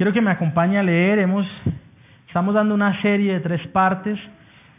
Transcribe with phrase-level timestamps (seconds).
[0.00, 1.28] Quiero que me acompañe a leer.
[2.26, 4.18] Estamos dando una serie de tres partes,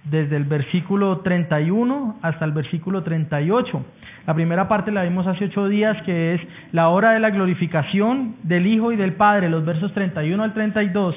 [0.03, 3.85] desde el versículo 31 hasta el versículo 38.
[4.25, 8.37] La primera parte la vimos hace ocho días, que es la hora de la glorificación
[8.41, 11.15] del Hijo y del Padre, los versos 31 al 32.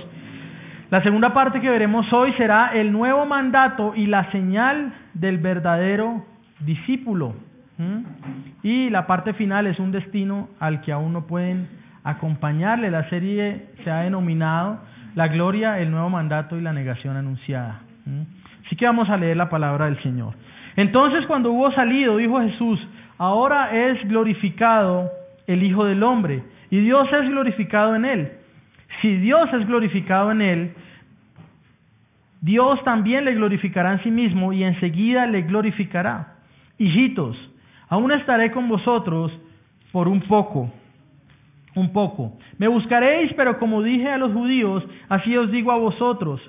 [0.90, 6.26] La segunda parte que veremos hoy será el nuevo mandato y la señal del verdadero
[6.60, 7.36] discípulo.
[8.62, 12.90] Y la parte final es un destino al que aún no pueden acompañarle.
[12.90, 14.80] La serie se ha denominado
[15.16, 17.80] La gloria, el nuevo mandato y la negación anunciada.
[18.66, 20.34] Así que vamos a leer la palabra del Señor.
[20.76, 22.80] Entonces cuando hubo salido, dijo Jesús,
[23.18, 25.10] ahora es glorificado
[25.46, 28.32] el Hijo del Hombre y Dios es glorificado en él.
[29.00, 30.74] Si Dios es glorificado en él,
[32.40, 36.34] Dios también le glorificará en sí mismo y enseguida le glorificará.
[36.78, 37.36] Hijitos,
[37.88, 39.32] aún estaré con vosotros
[39.92, 40.70] por un poco,
[41.74, 42.32] un poco.
[42.58, 46.40] Me buscaréis, pero como dije a los judíos, así os digo a vosotros,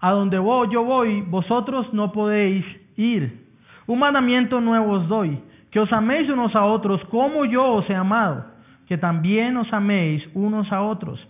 [0.00, 2.64] a donde voy, yo voy, vosotros no podéis
[2.96, 3.46] ir.
[3.86, 5.38] Un mandamiento nuevo os doy,
[5.70, 8.44] que os améis unos a otros como yo os he amado,
[8.86, 11.20] que también os améis unos a otros.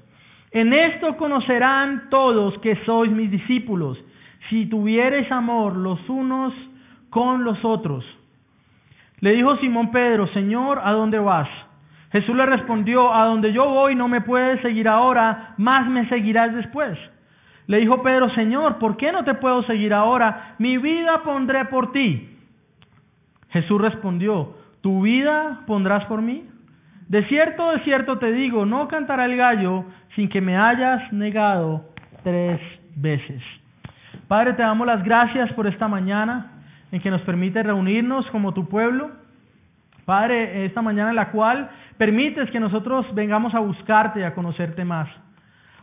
[0.51, 3.99] En esto conocerán todos que sois mis discípulos,
[4.51, 6.53] si tuviereis amor los unos
[7.11, 8.05] con los otros.
[9.21, 11.49] Le dijo Simón Pedro, Señor, ¿a dónde vas?
[12.13, 16.55] Jesús le respondió, a donde yo voy no me puedes seguir ahora, más me seguirás
[16.55, 16.99] después.
[17.67, 20.55] Le dijo Pedro, Señor, ¿por qué no te puedo seguir ahora?
[20.59, 22.29] Mi vida pondré por ti.
[23.51, 26.45] Jesús respondió, ¿tu vida pondrás por mí?
[27.09, 31.85] De cierto, de cierto te digo, no cantará el gallo sin que me hayas negado
[32.23, 32.61] tres
[32.97, 33.43] veces.
[34.29, 36.53] Padre, te damos las gracias por esta mañana
[36.91, 39.11] en que nos permite reunirnos como tu pueblo.
[40.05, 44.85] Padre, esta mañana en la cual permites que nosotros vengamos a buscarte y a conocerte
[44.85, 45.09] más.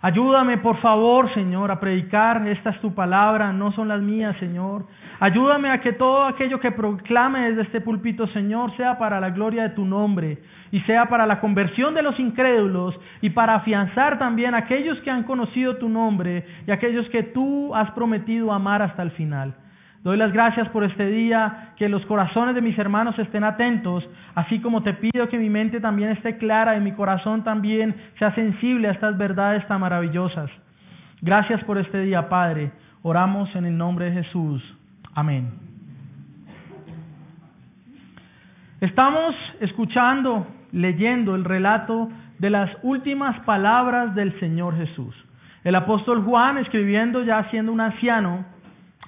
[0.02, 2.48] Ayúdame, por favor, Señor, a predicar.
[2.48, 4.86] Esta es tu palabra, no son las mías, Señor.
[5.20, 9.64] Ayúdame a que todo aquello que proclame desde este púlpito, Señor, sea para la gloria
[9.64, 10.38] de tu nombre
[10.72, 15.12] y sea para la conversión de los incrédulos y para afianzar también a aquellos que
[15.12, 19.54] han conocido tu nombre y aquellos que tú has prometido amar hasta el final.
[20.04, 24.60] Doy las gracias por este día, que los corazones de mis hermanos estén atentos, así
[24.60, 28.88] como te pido que mi mente también esté clara y mi corazón también sea sensible
[28.88, 30.50] a estas verdades tan maravillosas.
[31.22, 32.72] Gracias por este día, Padre.
[33.02, 34.64] Oramos en el nombre de Jesús.
[35.16, 35.52] Amén.
[38.80, 45.14] Estamos escuchando, leyendo el relato de las últimas palabras del Señor Jesús.
[45.66, 48.46] El apóstol Juan, escribiendo ya siendo un anciano,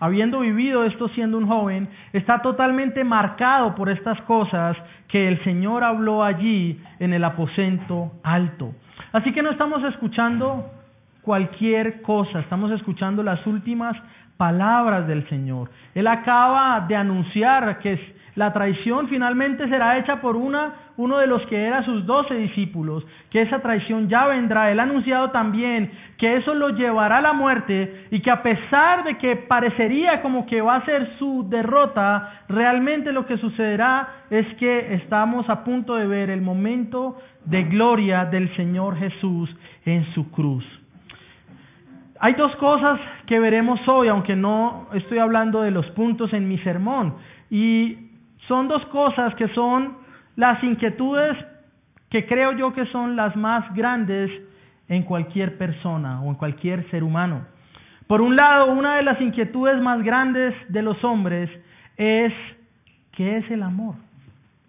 [0.01, 4.75] habiendo vivido esto siendo un joven, está totalmente marcado por estas cosas
[5.07, 8.73] que el Señor habló allí en el aposento alto.
[9.13, 10.71] Así que no estamos escuchando
[11.21, 13.95] cualquier cosa, estamos escuchando las últimas
[14.37, 15.69] palabras del Señor.
[15.93, 17.99] Él acaba de anunciar que
[18.35, 23.05] la traición finalmente será hecha por una, uno de los que era sus doce discípulos,
[23.29, 24.71] que esa traición ya vendrá.
[24.71, 29.03] Él ha anunciado también que eso lo llevará a la muerte y que a pesar
[29.03, 34.47] de que parecería como que va a ser su derrota, realmente lo que sucederá es
[34.55, 39.53] que estamos a punto de ver el momento de gloria del Señor Jesús
[39.85, 40.63] en su cruz.
[42.23, 46.59] Hay dos cosas que veremos hoy, aunque no estoy hablando de los puntos en mi
[46.59, 47.15] sermón,
[47.49, 48.10] y
[48.51, 49.95] son dos cosas que son
[50.35, 51.37] las inquietudes
[52.09, 54.29] que creo yo que son las más grandes
[54.89, 57.45] en cualquier persona o en cualquier ser humano.
[58.07, 61.49] Por un lado, una de las inquietudes más grandes de los hombres
[61.95, 62.33] es
[63.13, 63.95] ¿qué es el amor?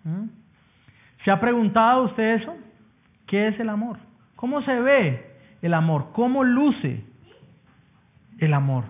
[0.05, 0.27] ¿Mm?
[1.25, 2.55] ¿Se ha preguntado usted eso?
[3.27, 3.97] ¿Qué es el amor?
[4.37, 5.27] ¿Cómo se ve
[5.61, 6.11] el amor?
[6.13, 7.03] ¿Cómo luce?
[8.39, 8.85] el amor.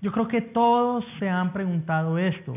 [0.00, 2.54] Yo creo que todos se han preguntado esto,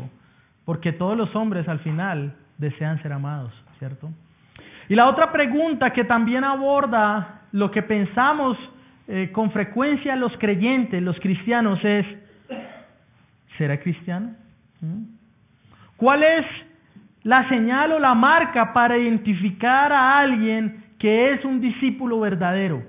[0.64, 4.10] porque todos los hombres al final desean ser amados, ¿cierto?
[4.88, 8.56] Y la otra pregunta que también aborda lo que pensamos
[9.06, 12.06] eh, con frecuencia los creyentes, los cristianos, es,
[13.58, 14.30] ¿será cristiano?
[15.96, 16.46] ¿Cuál es
[17.22, 22.82] la señal o la marca para identificar a alguien que es un discípulo verdadero?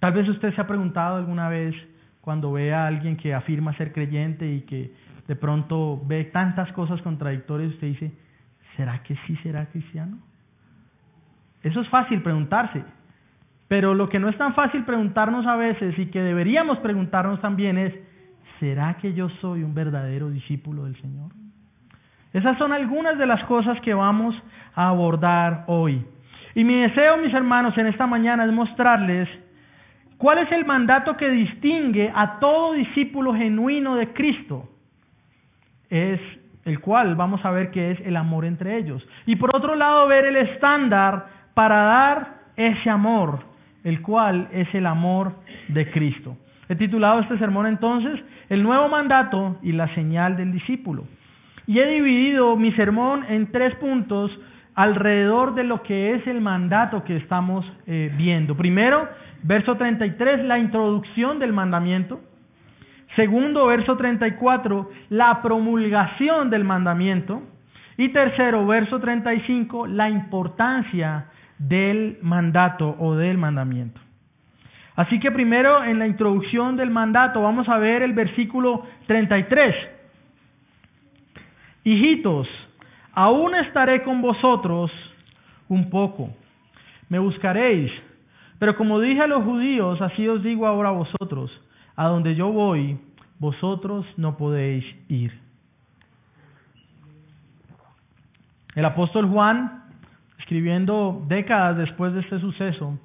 [0.00, 1.74] Tal vez usted se ha preguntado alguna vez
[2.20, 4.92] cuando ve a alguien que afirma ser creyente y que
[5.26, 8.12] de pronto ve tantas cosas contradictorias, usted dice,
[8.76, 10.18] ¿será que sí será cristiano?
[11.62, 12.84] Eso es fácil preguntarse,
[13.68, 17.78] pero lo que no es tan fácil preguntarnos a veces y que deberíamos preguntarnos también
[17.78, 17.94] es,
[18.60, 21.32] ¿será que yo soy un verdadero discípulo del Señor?
[22.32, 24.34] Esas son algunas de las cosas que vamos
[24.74, 26.04] a abordar hoy.
[26.54, 29.28] Y mi deseo, mis hermanos, en esta mañana es mostrarles
[30.18, 34.68] ¿cuál es el mandato que distingue a todo discípulo genuino de Cristo?
[35.94, 36.20] Es
[36.64, 39.06] el cual vamos a ver que es el amor entre ellos.
[39.26, 43.40] Y por otro lado, ver el estándar para dar ese amor,
[43.84, 45.34] el cual es el amor
[45.68, 46.36] de Cristo.
[46.68, 51.04] He titulado este sermón entonces, El nuevo mandato y la señal del discípulo.
[51.66, 54.30] Y he dividido mi sermón en tres puntos
[54.74, 58.56] alrededor de lo que es el mandato que estamos eh, viendo.
[58.56, 59.08] Primero,
[59.42, 62.20] verso 33, la introducción del mandamiento.
[63.16, 67.42] Segundo, verso 34, la promulgación del mandamiento.
[67.96, 71.26] Y tercero, verso 35, la importancia
[71.58, 74.00] del mandato o del mandamiento.
[74.96, 79.74] Así que primero en la introducción del mandato vamos a ver el versículo 33.
[81.84, 82.48] Hijitos,
[83.12, 84.90] aún estaré con vosotros
[85.68, 86.30] un poco.
[87.08, 87.92] Me buscaréis.
[88.58, 91.50] Pero como dije a los judíos, así os digo ahora a vosotros,
[91.96, 92.98] a donde yo voy,
[93.38, 95.32] vosotros no podéis ir.
[98.74, 99.84] El apóstol Juan,
[100.38, 102.98] escribiendo décadas después de este suceso,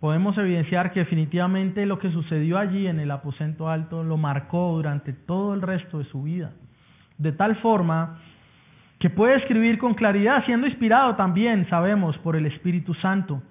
[0.00, 5.12] podemos evidenciar que definitivamente lo que sucedió allí en el aposento alto lo marcó durante
[5.12, 6.52] todo el resto de su vida.
[7.18, 8.18] De tal forma
[8.98, 13.42] que puede escribir con claridad, siendo inspirado también, sabemos, por el Espíritu Santo.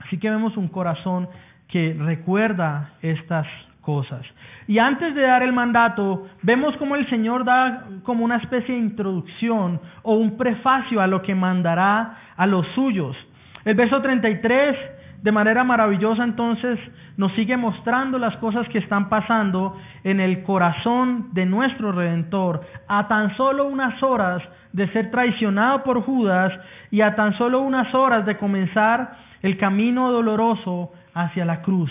[0.00, 1.28] Así que vemos un corazón
[1.68, 3.46] que recuerda estas
[3.80, 4.26] cosas.
[4.66, 8.80] Y antes de dar el mandato, vemos como el Señor da como una especie de
[8.80, 13.16] introducción o un prefacio a lo que mandará a los suyos.
[13.64, 14.76] El verso 33,
[15.22, 16.78] de manera maravillosa, entonces
[17.16, 23.08] nos sigue mostrando las cosas que están pasando en el corazón de nuestro Redentor, a
[23.08, 24.42] tan solo unas horas
[24.72, 26.52] de ser traicionado por Judas
[26.90, 31.90] y a tan solo unas horas de comenzar el camino doloroso hacia la cruz.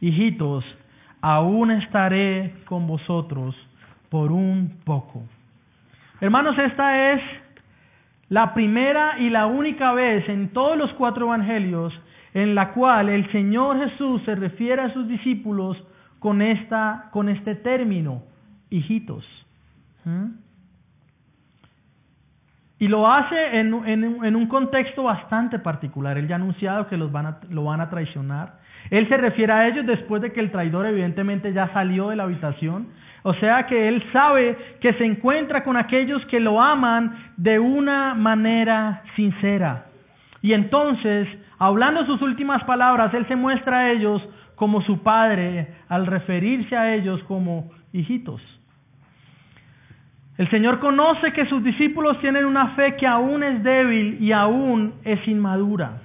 [0.00, 0.64] Hijitos,
[1.22, 3.56] aún estaré con vosotros
[4.10, 5.22] por un poco.
[6.20, 7.22] Hermanos, esta es
[8.28, 11.92] la primera y la única vez en todos los cuatro evangelios
[12.34, 15.82] en la cual el Señor Jesús se refiere a sus discípulos
[16.18, 18.22] con, esta, con este término,
[18.68, 19.24] hijitos.
[20.04, 20.43] ¿Mm?
[22.78, 26.18] Y lo hace en, un contexto bastante particular.
[26.18, 28.54] Él ya ha anunciado que los van a, lo van a traicionar.
[28.90, 32.24] Él se refiere a ellos después de que el traidor evidentemente ya salió de la
[32.24, 32.88] habitación.
[33.22, 38.14] O sea que él sabe que se encuentra con aquellos que lo aman de una
[38.14, 39.86] manera sincera.
[40.42, 41.26] Y entonces,
[41.58, 44.20] hablando sus últimas palabras, él se muestra a ellos
[44.56, 48.42] como su padre al referirse a ellos como hijitos.
[50.36, 54.94] El Señor conoce que sus discípulos tienen una fe que aún es débil y aún
[55.04, 56.02] es inmadura.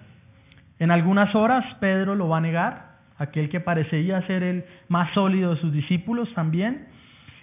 [0.77, 5.55] En algunas horas Pedro lo va a negar, aquel que parecía ser el más sólido
[5.55, 6.87] de sus discípulos también.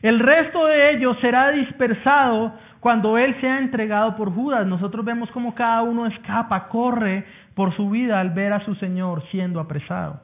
[0.00, 4.64] El resto de ellos será dispersado cuando Él sea entregado por Judas.
[4.64, 7.24] Nosotros vemos como cada uno escapa, corre
[7.54, 10.20] por su vida al ver a su Señor siendo apresado.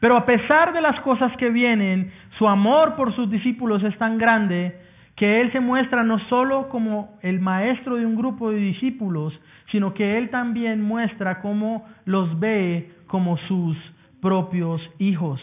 [0.00, 4.18] Pero a pesar de las cosas que vienen, su amor por sus discípulos es tan
[4.18, 4.87] grande
[5.18, 9.38] que Él se muestra no solo como el maestro de un grupo de discípulos,
[9.72, 13.76] sino que Él también muestra cómo los ve como sus
[14.20, 15.40] propios hijos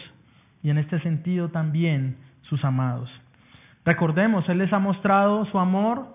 [0.62, 3.10] y en este sentido también sus amados.
[3.84, 6.06] Recordemos, Él les ha mostrado su amor,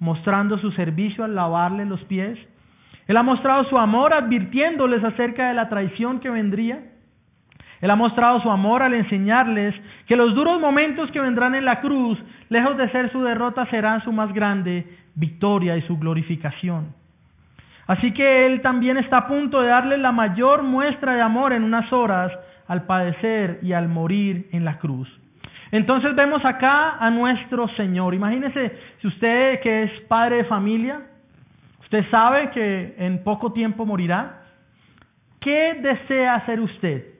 [0.00, 2.38] mostrando su servicio al lavarle los pies.
[3.06, 6.80] Él ha mostrado su amor advirtiéndoles acerca de la traición que vendría.
[7.80, 9.74] Él ha mostrado su amor al enseñarles
[10.06, 14.02] que los duros momentos que vendrán en la cruz, lejos de ser su derrota, serán
[14.02, 16.94] su más grande victoria y su glorificación.
[17.86, 21.64] Así que Él también está a punto de darle la mayor muestra de amor en
[21.64, 22.32] unas horas
[22.66, 25.08] al padecer y al morir en la cruz.
[25.70, 28.14] Entonces vemos acá a nuestro Señor.
[28.14, 31.00] Imagínese si usted que es padre de familia,
[31.80, 34.42] usted sabe que en poco tiempo morirá.
[35.40, 37.13] ¿Qué desea hacer usted?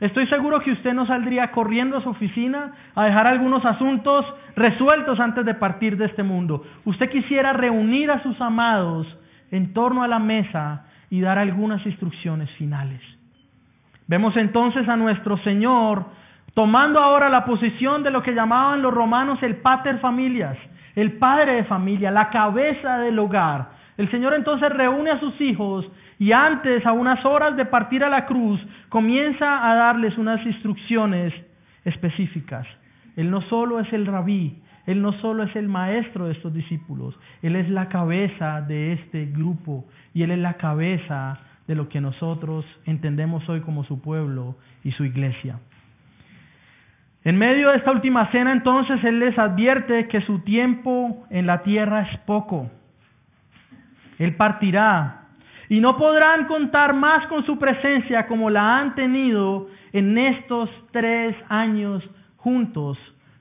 [0.00, 5.18] Estoy seguro que usted no saldría corriendo a su oficina a dejar algunos asuntos resueltos
[5.20, 6.62] antes de partir de este mundo.
[6.84, 9.06] Usted quisiera reunir a sus amados
[9.50, 13.00] en torno a la mesa y dar algunas instrucciones finales.
[14.06, 16.04] Vemos entonces a nuestro Señor
[16.54, 20.56] tomando ahora la posición de lo que llamaban los romanos el pater familias,
[20.94, 23.68] el padre de familia, la cabeza del hogar.
[23.96, 25.86] El Señor entonces reúne a sus hijos
[26.18, 31.32] y antes, a unas horas de partir a la cruz, comienza a darles unas instrucciones
[31.84, 32.66] específicas.
[33.16, 37.18] Él no solo es el rabí, él no solo es el maestro de estos discípulos,
[37.42, 39.84] Él es la cabeza de este grupo
[40.14, 44.92] y Él es la cabeza de lo que nosotros entendemos hoy como su pueblo y
[44.92, 45.58] su iglesia.
[47.24, 51.64] En medio de esta última cena entonces Él les advierte que su tiempo en la
[51.64, 52.70] tierra es poco.
[54.18, 55.22] Él partirá
[55.68, 61.34] y no podrán contar más con su presencia como la han tenido en estos tres
[61.48, 62.02] años
[62.36, 62.98] juntos,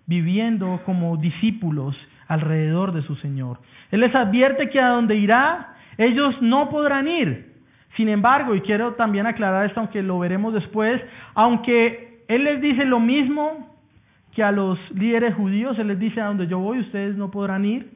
[0.08, 1.96] viviendo como discípulos
[2.28, 3.60] alrededor de su Señor.
[3.92, 7.54] Él les advierte que a donde irá, ellos no podrán ir.
[7.96, 11.02] Sin embargo, y quiero también aclarar esto, aunque lo veremos después,
[11.34, 13.74] aunque Él les dice lo mismo
[14.34, 17.64] que a los líderes judíos, Él les dice a donde yo voy, ustedes no podrán
[17.64, 17.90] ir.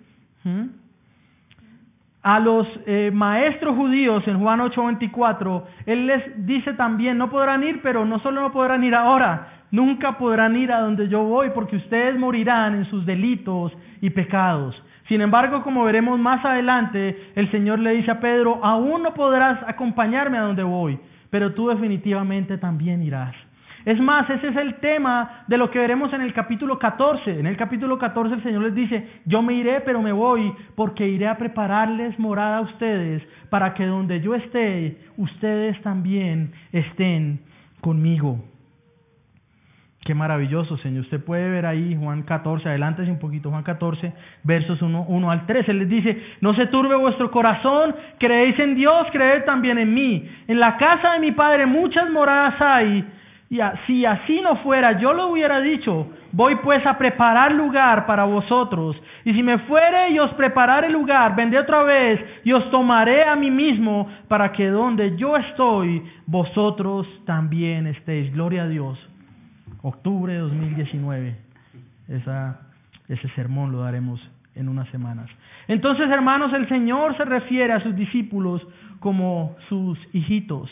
[2.21, 7.81] A los eh, maestros judíos en Juan 8:24, Él les dice también, no podrán ir,
[7.81, 11.77] pero no solo no podrán ir ahora, nunca podrán ir a donde yo voy, porque
[11.77, 13.71] ustedes morirán en sus delitos
[14.01, 14.75] y pecados.
[15.07, 19.57] Sin embargo, como veremos más adelante, el Señor le dice a Pedro, aún no podrás
[19.65, 20.99] acompañarme a donde voy,
[21.29, 23.35] pero tú definitivamente también irás.
[23.85, 27.39] Es más, ese es el tema de lo que veremos en el capítulo 14.
[27.39, 31.07] En el capítulo 14 el Señor les dice, yo me iré, pero me voy, porque
[31.07, 37.39] iré a prepararles morada a ustedes, para que donde yo esté, ustedes también estén
[37.81, 38.39] conmigo.
[40.09, 41.03] Qué maravilloso, Señor.
[41.03, 45.45] Usted puede ver ahí Juan 14, adelante un poquito, Juan 14, versos 1, 1 al
[45.45, 45.69] 3.
[45.69, 50.27] Él les dice, no se turbe vuestro corazón, creéis en Dios, creed también en mí.
[50.47, 53.05] En la casa de mi Padre muchas moradas hay,
[53.87, 58.95] si así no fuera, yo lo hubiera dicho, voy pues a preparar lugar para vosotros.
[59.25, 63.35] Y si me fuere y os prepararé lugar, vendré otra vez y os tomaré a
[63.35, 68.31] mí mismo para que donde yo estoy, vosotros también estéis.
[68.33, 68.99] Gloria a Dios
[69.81, 71.35] octubre de 2019.
[72.07, 72.59] Esa,
[73.07, 74.19] ese sermón lo daremos
[74.55, 75.29] en unas semanas.
[75.67, 78.65] Entonces, hermanos, el Señor se refiere a sus discípulos
[78.99, 80.69] como sus hijitos.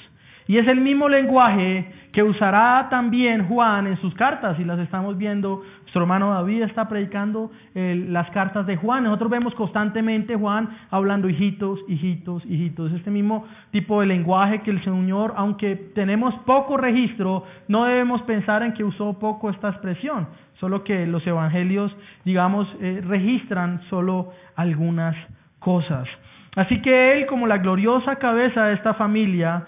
[0.48, 5.18] Y es el mismo lenguaje que usará también Juan en sus cartas, y las estamos
[5.18, 5.62] viendo.
[5.82, 9.04] Nuestro hermano David está predicando las cartas de Juan.
[9.04, 12.92] Nosotros vemos constantemente Juan hablando hijitos, hijitos, hijitos.
[12.94, 18.64] Este mismo tipo de lenguaje que el Señor, aunque tenemos poco registro, no debemos pensar
[18.64, 20.28] en que usó poco esta expresión,
[20.60, 25.16] solo que los evangelios, digamos, eh, registran solo algunas
[25.60, 26.08] cosas.
[26.56, 29.64] Así que Él, como la gloriosa cabeza de esta familia,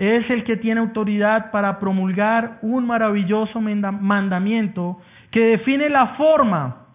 [0.00, 4.98] es el que tiene autoridad para promulgar un maravilloso mandamiento
[5.30, 6.86] que define la forma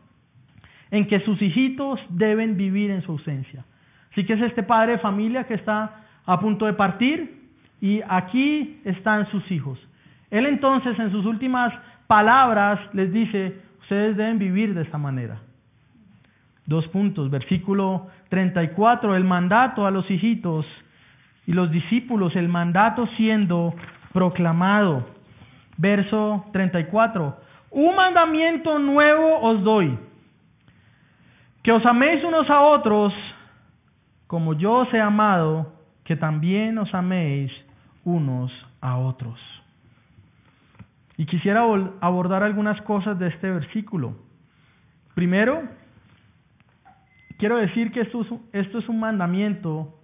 [0.89, 3.63] en que sus hijitos deben vivir en su ausencia.
[4.11, 7.43] Así que es este padre de familia que está a punto de partir
[7.79, 9.77] y aquí están sus hijos.
[10.31, 11.71] Él entonces en sus últimas
[12.07, 15.37] palabras les dice, ustedes deben vivir de esta manera.
[16.65, 20.65] Dos puntos, versículo 34, el mandato a los hijitos
[21.47, 23.73] y los discípulos, el mandato siendo
[24.13, 25.05] proclamado.
[25.77, 27.37] Verso 34.
[27.71, 29.97] Un mandamiento nuevo os doy,
[31.63, 33.13] que os améis unos a otros
[34.27, 35.73] como yo os he amado,
[36.03, 37.51] que también os améis
[38.03, 39.39] unos a otros.
[41.17, 41.61] Y quisiera
[42.01, 44.15] abordar algunas cosas de este versículo.
[45.13, 45.63] Primero,
[47.37, 48.27] quiero decir que esto es,
[48.65, 49.94] esto es un mandamiento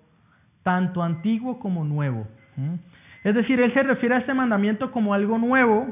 [0.64, 2.28] tanto antiguo como nuevo.
[3.24, 5.88] Es decir, él se refiere a este mandamiento como algo nuevo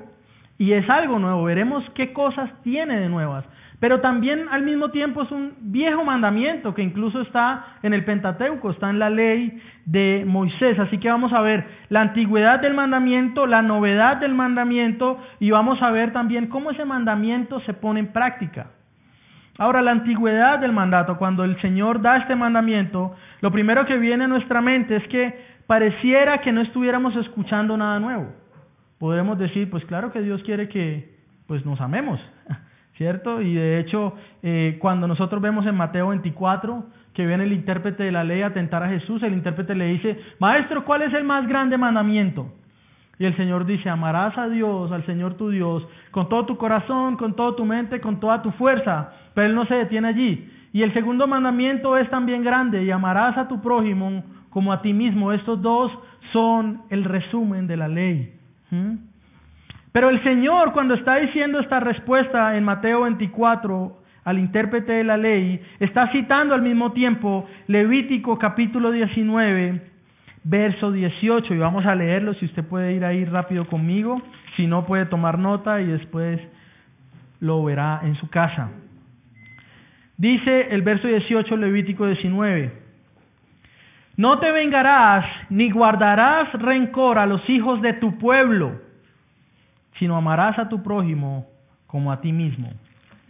[0.57, 1.43] y es algo nuevo.
[1.43, 3.45] Veremos qué cosas tiene de nuevas.
[3.79, 8.71] Pero también al mismo tiempo es un viejo mandamiento que incluso está en el Pentateuco,
[8.71, 10.77] está en la ley de Moisés.
[10.79, 15.81] Así que vamos a ver la antigüedad del mandamiento, la novedad del mandamiento y vamos
[15.81, 18.71] a ver también cómo ese mandamiento se pone en práctica.
[19.59, 24.23] Ahora, la antigüedad del mandato, cuando el Señor da este mandamiento, lo primero que viene
[24.23, 25.37] a nuestra mente es que
[25.67, 28.31] pareciera que no estuviéramos escuchando nada nuevo.
[28.99, 31.13] Podemos decir, pues claro que Dios quiere que
[31.45, 32.21] pues nos amemos,
[32.95, 33.41] ¿cierto?
[33.41, 34.13] Y de hecho,
[34.43, 38.53] eh, cuando nosotros vemos en Mateo 24 que viene el intérprete de la ley a
[38.53, 42.49] tentar a Jesús, el intérprete le dice, Maestro, ¿cuál es el más grande mandamiento?
[43.19, 47.17] Y el Señor dice, amarás a Dios, al Señor tu Dios, con todo tu corazón,
[47.17, 49.11] con toda tu mente, con toda tu fuerza.
[49.33, 50.49] Pero Él no se detiene allí.
[50.71, 54.93] Y el segundo mandamiento es también grande, y amarás a tu prójimo como a ti
[54.93, 55.33] mismo.
[55.33, 55.91] Estos dos
[56.31, 58.33] son el resumen de la ley.
[58.71, 58.95] ¿Mm?
[59.91, 65.17] Pero el Señor, cuando está diciendo esta respuesta en Mateo 24 al intérprete de la
[65.17, 69.88] ley, está citando al mismo tiempo Levítico capítulo 19,
[70.43, 74.21] verso 18, y vamos a leerlo si usted puede ir ahí rápido conmigo,
[74.55, 76.39] si no puede tomar nota y después
[77.39, 78.69] lo verá en su casa.
[80.17, 82.73] Dice el verso 18, Levítico 19,
[84.17, 88.81] No te vengarás ni guardarás rencor a los hijos de tu pueblo,
[89.97, 91.47] sino amarás a tu prójimo
[91.87, 92.71] como a ti mismo.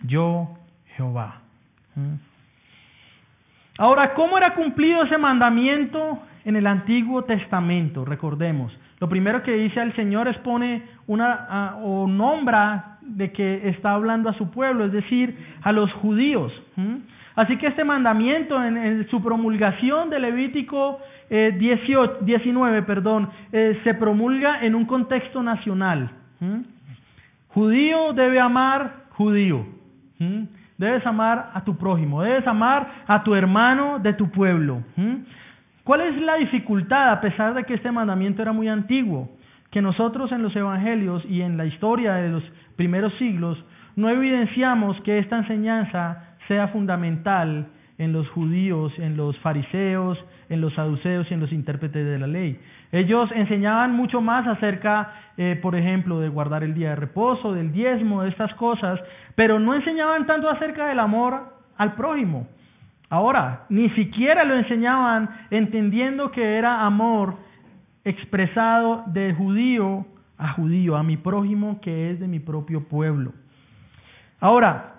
[0.04, 0.58] Yo,
[0.96, 1.42] Jehová.
[1.96, 2.16] ¿Mm?
[3.78, 8.06] Ahora, ¿cómo era cumplido ese mandamiento en el Antiguo Testamento?
[8.06, 8.72] Recordemos.
[9.00, 14.30] Lo primero que dice el Señor es pone una o nombra de que está hablando
[14.30, 16.52] a su pueblo, es decir, a los judíos.
[17.36, 23.94] Así que este mandamiento en, su promulgación de Levítico 18, eh, 19 perdón, eh, se
[23.94, 26.10] promulga en un contexto nacional.
[27.50, 29.66] Judío debe amar judío.
[30.78, 34.82] Debes amar a tu prójimo, debes amar a tu hermano de tu pueblo.
[35.90, 39.28] ¿Cuál es la dificultad, a pesar de que este mandamiento era muy antiguo?
[39.72, 42.44] Que nosotros en los evangelios y en la historia de los
[42.76, 43.58] primeros siglos
[43.96, 50.76] no evidenciamos que esta enseñanza sea fundamental en los judíos, en los fariseos, en los
[50.76, 52.60] saduceos y en los intérpretes de la ley.
[52.92, 57.72] Ellos enseñaban mucho más acerca, eh, por ejemplo, de guardar el día de reposo, del
[57.72, 59.00] diezmo, de estas cosas,
[59.34, 62.48] pero no enseñaban tanto acerca del amor al prójimo.
[63.10, 67.38] Ahora, ni siquiera lo enseñaban entendiendo que era amor
[68.04, 70.06] expresado de judío
[70.38, 73.34] a judío, a mi prójimo que es de mi propio pueblo.
[74.40, 74.96] Ahora,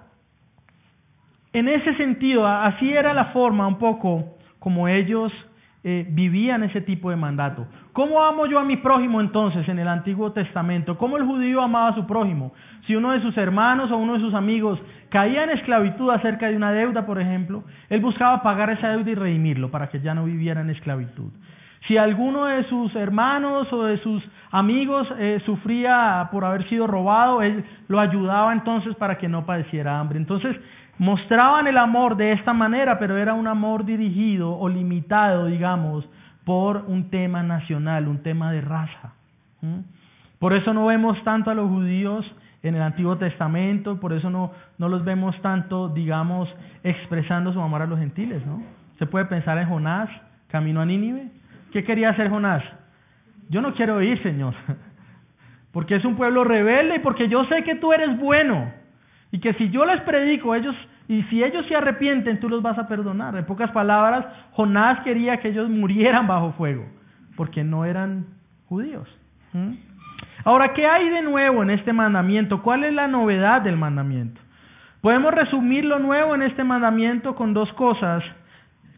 [1.53, 5.33] en ese sentido, así era la forma un poco como ellos
[5.83, 7.67] eh, vivían ese tipo de mandato.
[7.93, 10.99] ¿Cómo amo yo a mi prójimo entonces en el Antiguo Testamento?
[10.99, 12.53] ¿Cómo el judío amaba a su prójimo?
[12.87, 16.57] Si uno de sus hermanos o uno de sus amigos caía en esclavitud acerca de
[16.57, 20.25] una deuda, por ejemplo, él buscaba pagar esa deuda y redimirlo para que ya no
[20.25, 21.31] viviera en esclavitud.
[21.89, 27.43] Si alguno de sus hermanos o de sus amigos eh, sufría por haber sido robado,
[27.43, 30.19] él lo ayudaba entonces para que no padeciera hambre.
[30.19, 30.57] Entonces,
[31.01, 36.07] mostraban el amor de esta manera, pero era un amor dirigido o limitado, digamos,
[36.45, 39.15] por un tema nacional, un tema de raza.
[40.39, 42.31] Por eso no vemos tanto a los judíos
[42.63, 46.51] en el Antiguo Testamento, por eso no, no los vemos tanto, digamos,
[46.85, 48.63] expresando su amor a los gentiles, ¿no?
[48.99, 50.11] Se puede pensar en Jonás,
[50.49, 51.29] camino a Nínive.
[51.73, 52.63] ¿Qué quería hacer Jonás?
[53.49, 54.55] Yo no quiero ir, Señor,
[55.73, 58.71] porque es un pueblo rebelde y porque yo sé que tú eres bueno
[59.33, 60.75] y que si yo les predico, ellos
[61.11, 63.35] y si ellos se arrepienten, tú los vas a perdonar.
[63.35, 66.85] En pocas palabras, Jonás quería que ellos murieran bajo fuego,
[67.37, 68.27] porque no eran
[68.69, 69.09] judíos.
[70.45, 72.63] Ahora, ¿qué hay de nuevo en este mandamiento?
[72.63, 74.41] ¿Cuál es la novedad del mandamiento?
[75.01, 78.23] Podemos resumir lo nuevo en este mandamiento con dos cosas,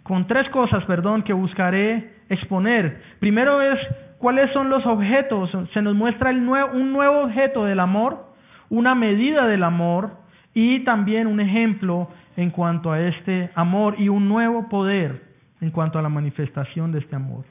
[0.03, 3.01] con tres cosas, perdón, que buscaré exponer.
[3.21, 3.79] Primero es
[4.19, 5.51] cuáles son los objetos.
[5.73, 8.27] Se nos muestra un nuevo objeto del amor,
[8.69, 10.21] una medida del amor
[10.55, 15.23] y también un ejemplo en cuanto a este amor y un nuevo poder
[15.61, 17.45] en cuanto a la manifestación de este amor.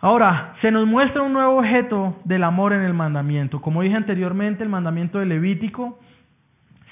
[0.00, 3.60] Ahora, se nos muestra un nuevo objeto del amor en el mandamiento.
[3.60, 5.98] Como dije anteriormente, el mandamiento Levítico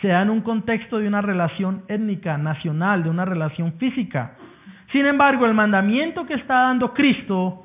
[0.00, 4.32] se da en un contexto de una relación étnica, nacional, de una relación física.
[4.90, 7.62] Sin embargo, el mandamiento que está dando Cristo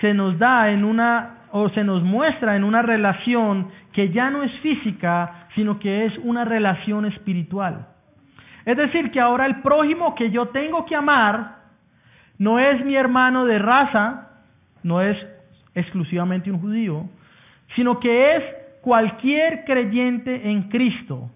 [0.00, 4.42] se nos da en una o se nos muestra en una relación que ya no
[4.42, 7.86] es física, sino que es una relación espiritual.
[8.64, 11.56] Es decir, que ahora el prójimo que yo tengo que amar
[12.38, 14.30] no es mi hermano de raza,
[14.82, 15.16] no es
[15.74, 17.08] exclusivamente un judío,
[17.76, 18.42] sino que es
[18.80, 21.30] cualquier creyente en Cristo.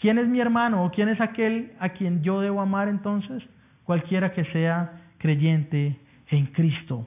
[0.00, 3.42] ¿Quién es mi hermano o quién es aquel a quien yo debo amar entonces?
[3.84, 5.98] Cualquiera que sea creyente
[6.30, 7.06] en Cristo.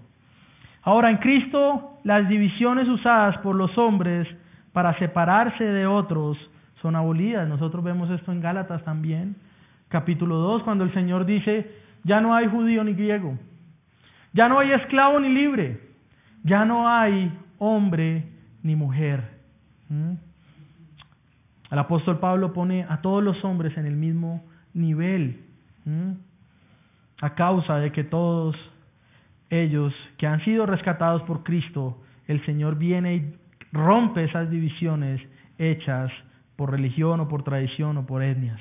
[0.84, 4.28] Ahora, en Cristo las divisiones usadas por los hombres
[4.74, 6.38] para separarse de otros
[6.82, 7.48] son abolidas.
[7.48, 9.36] Nosotros vemos esto en Gálatas también,
[9.90, 11.72] capítulo 2, cuando el Señor dice,
[12.04, 13.38] ya no hay judío ni griego,
[14.34, 15.82] ya no hay esclavo ni libre,
[16.44, 18.26] ya no hay hombre
[18.64, 19.40] ni mujer.
[19.90, 20.14] ¿Mm?
[21.70, 25.46] El apóstol Pablo pone a todos los hombres en el mismo nivel,
[25.86, 26.12] ¿Mm?
[27.22, 28.56] a causa de que todos
[29.50, 33.36] ellos que han sido rescatados por Cristo, el Señor viene y
[33.72, 35.22] rompe esas divisiones
[35.58, 36.12] hechas
[36.56, 38.60] por religión o por tradición o por etnias.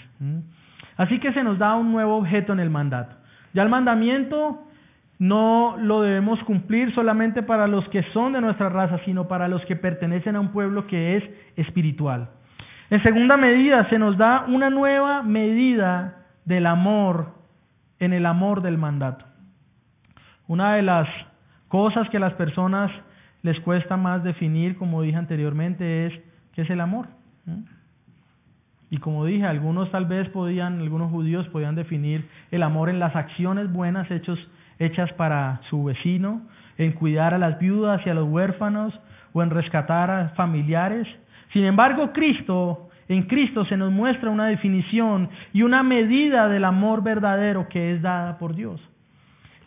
[0.97, 3.17] Así que se nos da un nuevo objeto en el mandato.
[3.53, 4.65] Ya el mandamiento
[5.19, 9.65] no lo debemos cumplir solamente para los que son de nuestra raza, sino para los
[9.67, 11.25] que pertenecen a un pueblo que es
[11.57, 12.31] espiritual.
[12.89, 17.35] En segunda medida, se nos da una nueva medida del amor
[17.99, 19.27] en el amor del mandato.
[20.49, 21.07] Una de las
[21.69, 22.91] cosas que las personas
[23.43, 26.13] les cuesta más definir, como dije anteriormente, es
[26.53, 27.07] qué es el amor.
[28.91, 33.15] Y como dije, algunos tal vez podían, algunos judíos podían definir el amor en las
[33.15, 34.09] acciones buenas
[34.79, 36.43] hechas para su vecino,
[36.77, 38.93] en cuidar a las viudas y a los huérfanos
[39.33, 41.07] o en rescatar a familiares.
[41.53, 47.03] Sin embargo, Cristo, en Cristo se nos muestra una definición y una medida del amor
[47.03, 48.81] verdadero que es dada por Dios.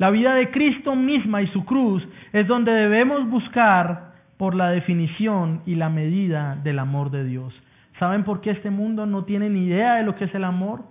[0.04, 5.62] La vida de Cristo misma y su cruz es donde debemos buscar por la definición
[5.66, 7.54] y la medida del amor de Dios.
[8.00, 10.82] ¿Saben por qué este mundo no tiene ni idea de lo que es el amor?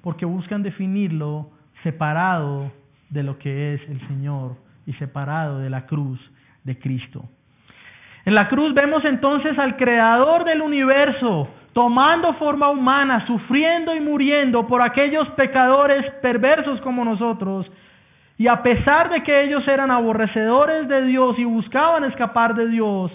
[0.00, 1.50] Porque buscan definirlo
[1.82, 2.72] separado
[3.10, 4.56] de lo que es el Señor
[4.86, 6.18] y separado de la cruz
[6.64, 7.26] de Cristo.
[8.24, 14.66] En la cruz vemos entonces al creador del universo tomando forma humana, sufriendo y muriendo
[14.66, 17.70] por aquellos pecadores perversos como nosotros.
[18.42, 23.12] Y a pesar de que ellos eran aborrecedores de Dios y buscaban escapar de Dios,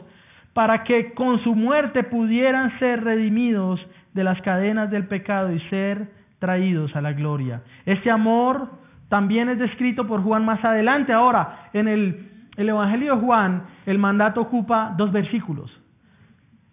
[0.53, 6.07] para que con su muerte pudieran ser redimidos de las cadenas del pecado y ser
[6.39, 7.61] traídos a la gloria.
[7.85, 8.69] Este amor
[9.09, 11.11] también es descrito por Juan más adelante.
[11.11, 15.69] Ahora, en el, Evangelio de Juan, el mandato ocupa dos versículos.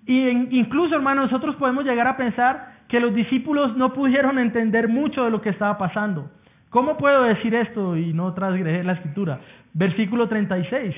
[0.07, 5.25] Y incluso, hermanos, nosotros podemos llegar a pensar que los discípulos no pudieron entender mucho
[5.25, 6.31] de lo que estaba pasando.
[6.75, 9.39] ¿Cómo puedo decir esto y no transgredir la escritura?
[9.75, 10.93] Versículo 36.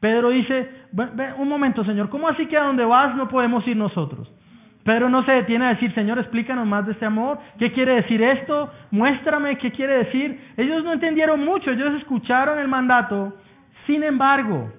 [0.00, 0.70] Pedro dice,
[1.36, 4.32] un momento, Señor, ¿cómo así que a donde vas no podemos ir nosotros?
[4.82, 7.38] Pedro no se detiene a decir, Señor, explícanos más de este amor.
[7.58, 8.72] ¿Qué quiere decir esto?
[8.90, 10.40] Muéstrame qué quiere decir.
[10.56, 13.34] Ellos no entendieron mucho, ellos escucharon el mandato.
[13.86, 14.72] Sin embargo,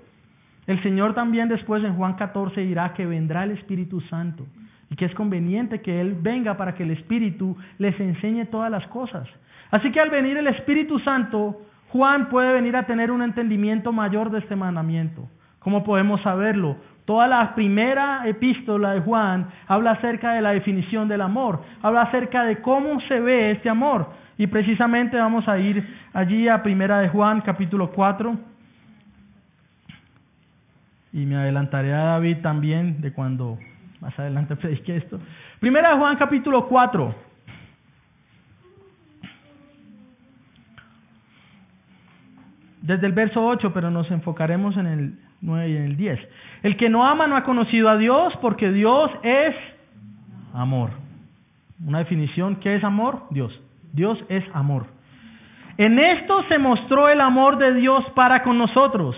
[0.66, 4.48] el Señor también después en Juan 14 dirá que vendrá el Espíritu Santo
[4.94, 8.86] y que es conveniente que Él venga para que el Espíritu les enseñe todas las
[8.90, 9.28] cosas.
[9.72, 14.30] Así que al venir el Espíritu Santo, Juan puede venir a tener un entendimiento mayor
[14.30, 15.28] de este mandamiento.
[15.58, 16.78] ¿Cómo podemos saberlo?
[17.06, 22.44] Toda la primera epístola de Juan habla acerca de la definición del amor, habla acerca
[22.44, 24.12] de cómo se ve este amor.
[24.38, 28.38] Y precisamente vamos a ir allí a primera de Juan, capítulo 4.
[31.14, 33.58] Y me adelantaré a David también de cuando
[34.04, 35.20] más adelante predique esto.
[35.60, 37.16] Primera de Juan, capítulo 4.
[42.82, 46.20] Desde el verso 8, pero nos enfocaremos en el 9 y en el 10.
[46.64, 49.56] El que no ama no ha conocido a Dios porque Dios es
[50.54, 50.90] amor.
[51.86, 53.24] Una definición, ¿qué es amor?
[53.30, 53.58] Dios.
[53.94, 54.88] Dios es amor.
[55.78, 59.16] En esto se mostró el amor de Dios para con nosotros,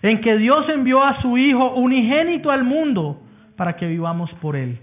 [0.00, 3.20] en que Dios envió a su Hijo unigénito al mundo
[3.58, 4.78] para que vivamos por Él.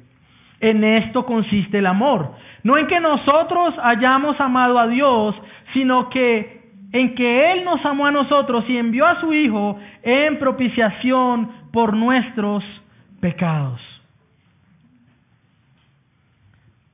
[0.59, 2.33] En esto consiste el amor.
[2.61, 5.35] No en que nosotros hayamos amado a Dios,
[5.73, 6.61] sino que
[6.91, 11.95] en que Él nos amó a nosotros y envió a su Hijo en propiciación por
[11.95, 12.63] nuestros
[13.19, 13.81] pecados.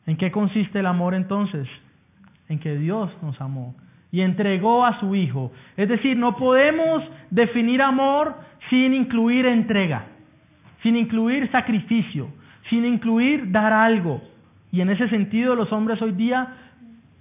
[0.07, 1.67] ¿En qué consiste el amor entonces?
[2.47, 3.75] En que Dios nos amó
[4.11, 5.51] y entregó a su Hijo.
[5.77, 8.35] Es decir, no podemos definir amor
[8.69, 10.05] sin incluir entrega,
[10.83, 12.29] sin incluir sacrificio,
[12.69, 14.21] sin incluir dar algo.
[14.71, 16.55] Y en ese sentido los hombres hoy día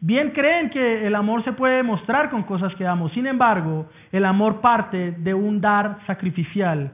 [0.03, 3.13] Bien creen que el amor se puede demostrar con cosas que damos.
[3.13, 6.93] Sin embargo, el amor parte de un dar sacrificial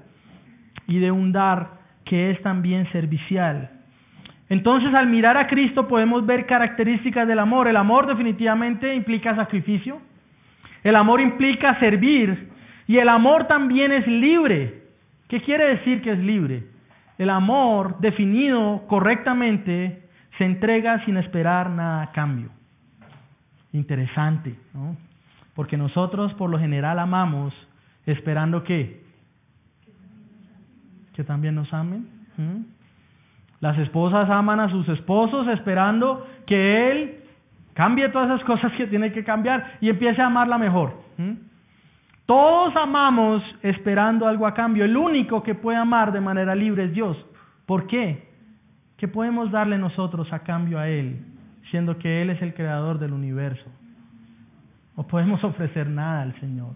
[0.88, 1.68] y de un dar
[2.04, 3.70] que es también servicial.
[4.48, 7.68] Entonces, al mirar a Cristo podemos ver características del amor.
[7.68, 10.00] El amor definitivamente implica sacrificio.
[10.82, 12.48] El amor implica servir.
[12.88, 14.82] Y el amor también es libre.
[15.28, 16.64] ¿Qué quiere decir que es libre?
[17.18, 20.02] El amor, definido correctamente,
[20.38, 22.50] se entrega sin esperar nada a cambio
[23.76, 24.96] interesante, ¿no?
[25.54, 27.54] Porque nosotros por lo general amamos
[28.06, 29.04] esperando que
[31.14, 32.06] que también nos amen.
[33.60, 37.20] Las esposas aman a sus esposos esperando que él
[37.72, 40.92] cambie todas esas cosas que tiene que cambiar y empiece a amarla mejor.
[42.26, 44.84] Todos amamos esperando algo a cambio.
[44.84, 47.16] El único que puede amar de manera libre es Dios.
[47.66, 48.28] ¿Por qué?
[48.96, 51.20] ¿Qué podemos darle nosotros a cambio a Él?
[51.70, 53.64] siendo que Él es el creador del universo.
[54.96, 56.74] No podemos ofrecer nada al Señor.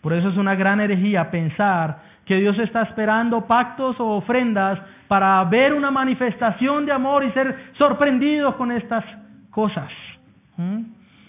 [0.00, 5.42] Por eso es una gran herejía pensar que Dios está esperando pactos o ofrendas para
[5.44, 9.04] ver una manifestación de amor y ser sorprendido con estas
[9.50, 9.90] cosas.
[10.56, 10.80] ¿Mm?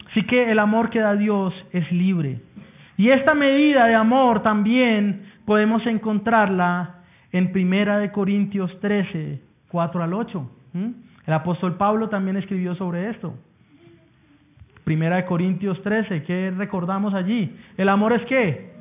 [0.09, 2.39] Así que el amor que da Dios es libre.
[2.97, 6.95] Y esta medida de amor también podemos encontrarla
[7.31, 10.51] en Primera de Corintios 13, 4 al 8.
[11.25, 13.33] El apóstol Pablo también escribió sobre esto.
[14.83, 17.55] Primera de Corintios 13, ¿qué recordamos allí?
[17.77, 18.71] ¿El amor es qué?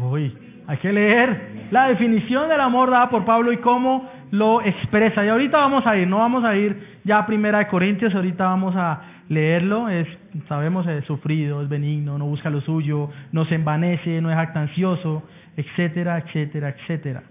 [0.00, 5.24] Uy, hay que leer la definición del amor dada por Pablo y cómo lo expresa.
[5.24, 8.44] Y ahorita vamos a ir, no vamos a ir ya a Primera de Corintios, ahorita
[8.44, 10.08] vamos a leerlo, es,
[10.48, 15.22] sabemos, es sufrido, es benigno, no busca lo suyo, no se envanece, no es actancioso,
[15.56, 17.22] etcétera, etcétera, etcétera.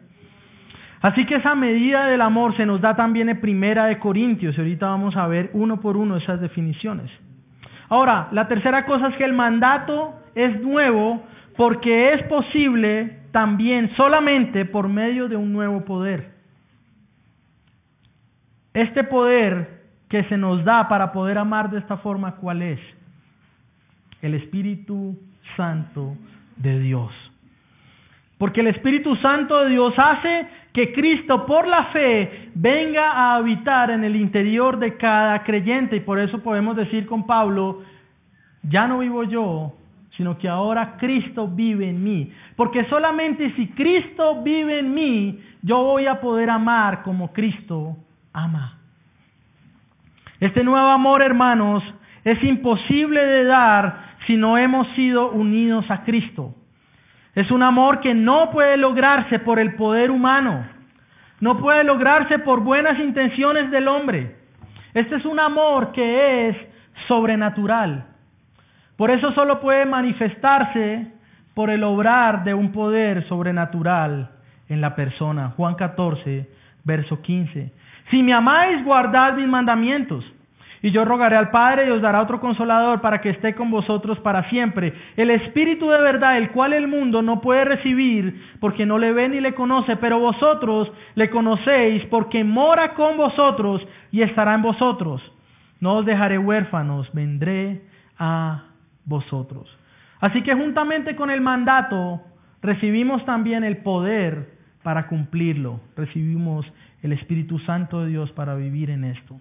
[1.02, 4.62] Así que esa medida del amor se nos da también en Primera de Corintios, y
[4.62, 7.12] ahorita vamos a ver uno por uno esas definiciones.
[7.90, 11.22] Ahora, la tercera cosa es que el mandato es nuevo
[11.58, 16.32] porque es posible también solamente por medio de un nuevo poder.
[18.74, 19.79] Este poder
[20.10, 22.80] que se nos da para poder amar de esta forma, ¿cuál es?
[24.22, 25.18] El Espíritu
[25.56, 26.16] Santo
[26.58, 27.12] de Dios.
[28.40, 33.92] Porque el Espíritu Santo de Dios hace que Cristo por la fe venga a habitar
[33.92, 35.98] en el interior de cada creyente.
[35.98, 37.82] Y por eso podemos decir con Pablo,
[38.64, 39.74] ya no vivo yo,
[40.16, 42.32] sino que ahora Cristo vive en mí.
[42.56, 47.98] Porque solamente si Cristo vive en mí, yo voy a poder amar como Cristo
[48.32, 48.79] ama.
[50.40, 51.84] Este nuevo amor, hermanos,
[52.24, 56.56] es imposible de dar si no hemos sido unidos a Cristo.
[57.36, 60.66] Es un amor que no puede lograrse por el poder humano,
[61.42, 64.36] no puede lograrse por buenas intenciones del hombre.
[64.94, 66.58] Este es un amor que es
[67.08, 68.06] sobrenatural.
[68.98, 71.08] Por eso solo puede manifestarse
[71.54, 74.32] por el obrar de un poder sobrenatural
[74.68, 75.54] en la persona.
[75.56, 76.50] Juan 14,
[76.84, 77.72] verso 15.
[78.10, 80.26] Si me amáis, guardad mis mandamientos.
[80.82, 84.18] Y yo rogaré al Padre y os dará otro consolador para que esté con vosotros
[84.20, 84.94] para siempre.
[85.18, 89.28] El Espíritu de verdad, el cual el mundo no puede recibir porque no le ve
[89.28, 95.22] ni le conoce, pero vosotros le conocéis porque mora con vosotros y estará en vosotros.
[95.82, 97.82] No os dejaré huérfanos, vendré
[98.18, 98.64] a
[99.04, 99.70] vosotros.
[100.22, 102.22] Así que juntamente con el mandato
[102.62, 105.82] recibimos también el poder para cumplirlo.
[105.96, 106.66] Recibimos
[107.02, 109.40] el Espíritu Santo de Dios para vivir en esto.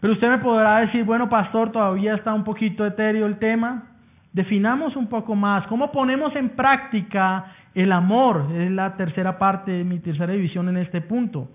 [0.00, 3.84] Pero usted me podrá decir, bueno, pastor, todavía está un poquito etéreo el tema.
[4.32, 5.66] Definamos un poco más.
[5.66, 8.48] ¿Cómo ponemos en práctica el amor?
[8.54, 11.48] Es la tercera parte de mi tercera división en este punto.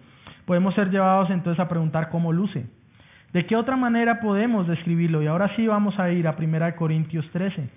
[0.46, 2.66] Podemos ser llevados entonces a preguntar cómo luce.
[3.34, 5.22] ¿De qué otra manera podemos describirlo?
[5.22, 7.70] Y ahora sí vamos a ir a 1 Corintios 13.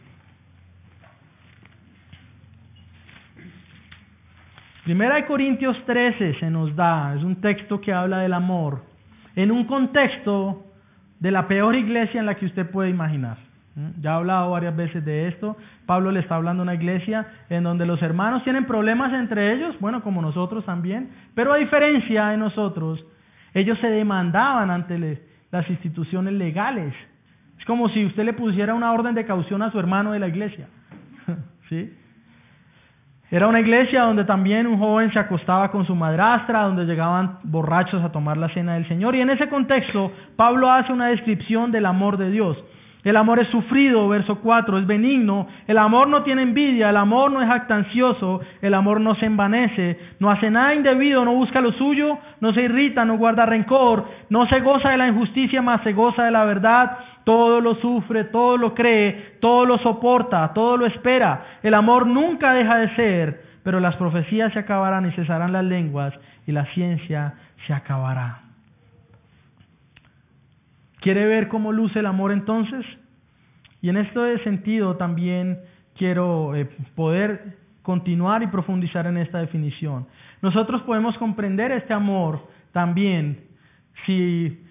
[4.85, 8.83] Primera de Corintios 13 se nos da, es un texto que habla del amor,
[9.37, 10.65] en un contexto
[11.21, 13.37] de la peor iglesia en la que usted puede imaginar.
[14.01, 15.57] Ya he hablado varias veces de esto.
[15.87, 19.77] Pablo le está hablando a una iglesia en donde los hermanos tienen problemas entre ellos,
[19.79, 23.03] bueno, como nosotros también, pero a diferencia de nosotros,
[23.55, 25.21] ellos se demandaban ante
[25.53, 26.93] las instituciones legales.
[27.57, 30.27] Es como si usted le pusiera una orden de caución a su hermano de la
[30.27, 30.67] iglesia.
[31.69, 31.95] ¿Sí?
[33.33, 38.05] Era una iglesia donde también un joven se acostaba con su madrastra, donde llegaban borrachos
[38.05, 39.17] a tomar la cena del Señor.
[39.17, 42.63] Y en ese contexto, Pablo hace una descripción del amor de Dios.
[43.05, 47.33] El amor es sufrido, verso 4, es benigno, el amor no tiene envidia, el amor
[47.33, 51.73] no es actancioso, el amor no se envanece, no hace nada indebido, no busca lo
[51.73, 55.95] suyo, no se irrita, no guarda rencor, no se goza de la injusticia, más se
[55.95, 60.87] goza de la verdad, todo lo sufre, todo lo cree, todo lo soporta, todo lo
[60.87, 61.59] espera.
[61.63, 66.15] El amor nunca deja de ser, pero las profecías se acabarán y cesarán las lenguas
[66.47, 67.35] y la ciencia
[67.67, 68.41] se acabará.
[71.01, 72.85] ¿Quiere ver cómo luce el amor entonces?
[73.81, 75.59] Y en este sentido también
[75.97, 80.07] quiero eh, poder continuar y profundizar en esta definición.
[80.41, 83.45] Nosotros podemos comprender este amor también
[84.07, 84.65] si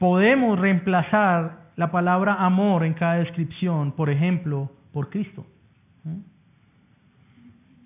[0.00, 5.46] podemos reemplazar la palabra amor en cada descripción, por ejemplo, por Cristo.
[6.04, 6.20] ¿Mm?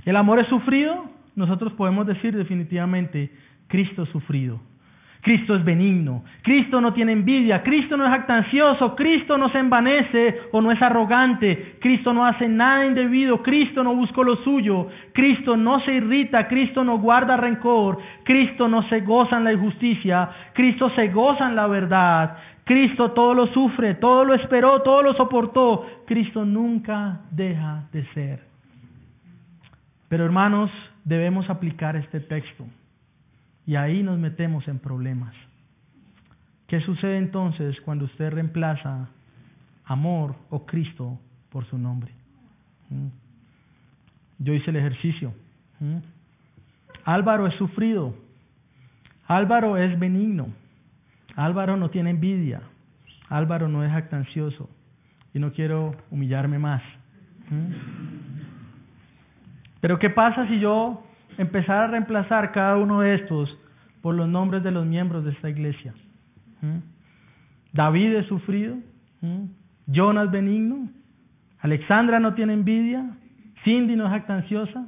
[0.09, 1.07] ¿El amor es sufrido?
[1.35, 3.33] Nosotros podemos decir definitivamente,
[3.66, 4.61] Cristo sufrido.
[5.24, 10.42] Cristo es benigno, Cristo no tiene envidia, Cristo no es actancioso, Cristo no se envanece
[10.52, 15.56] o no es arrogante, Cristo no hace nada indebido, Cristo no busca lo suyo, Cristo
[15.56, 20.90] no se irrita, Cristo no guarda rencor, Cristo no se goza en la injusticia, Cristo
[20.90, 25.87] se goza en la verdad, Cristo todo lo sufre, todo lo esperó, todo lo soportó,
[26.04, 28.40] Cristo nunca deja de ser.
[30.10, 30.70] Pero hermanos,
[31.02, 32.66] debemos aplicar este texto.
[33.66, 35.35] Y ahí nos metemos en problemas.
[36.66, 39.09] ¿Qué sucede entonces cuando usted reemplaza
[39.85, 41.18] amor o Cristo
[41.50, 42.12] por su nombre?
[42.90, 43.09] ¿Mm?
[44.38, 45.33] Yo hice el ejercicio.
[45.81, 45.98] ¿Mm?
[47.05, 48.14] Álvaro es sufrido.
[49.27, 50.48] Álvaro es benigno.
[51.37, 52.62] Álvaro no tiene envidia.
[53.29, 54.68] Álvaro no es actancioso.
[55.33, 56.83] Y no quiero humillarme más.
[57.50, 57.72] ¿Mm?
[59.81, 61.05] Pero ¿qué pasa si yo
[61.38, 63.56] empezar a reemplazar cada uno de estos
[64.02, 65.94] por los nombres de los miembros de esta iglesia.
[66.60, 66.78] ¿Mm?
[67.72, 68.76] David es sufrido,
[69.86, 70.88] Jonas benigno,
[71.60, 73.16] Alexandra no tiene envidia,
[73.64, 74.86] Cindy no es jactanciosa.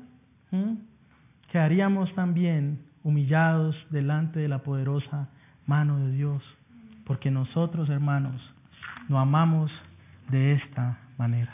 [1.51, 5.29] Quedaríamos también humillados delante de la poderosa
[5.67, 6.43] mano de Dios,
[7.05, 8.41] porque nosotros, hermanos,
[9.09, 9.71] no amamos
[10.31, 11.53] de esta manera.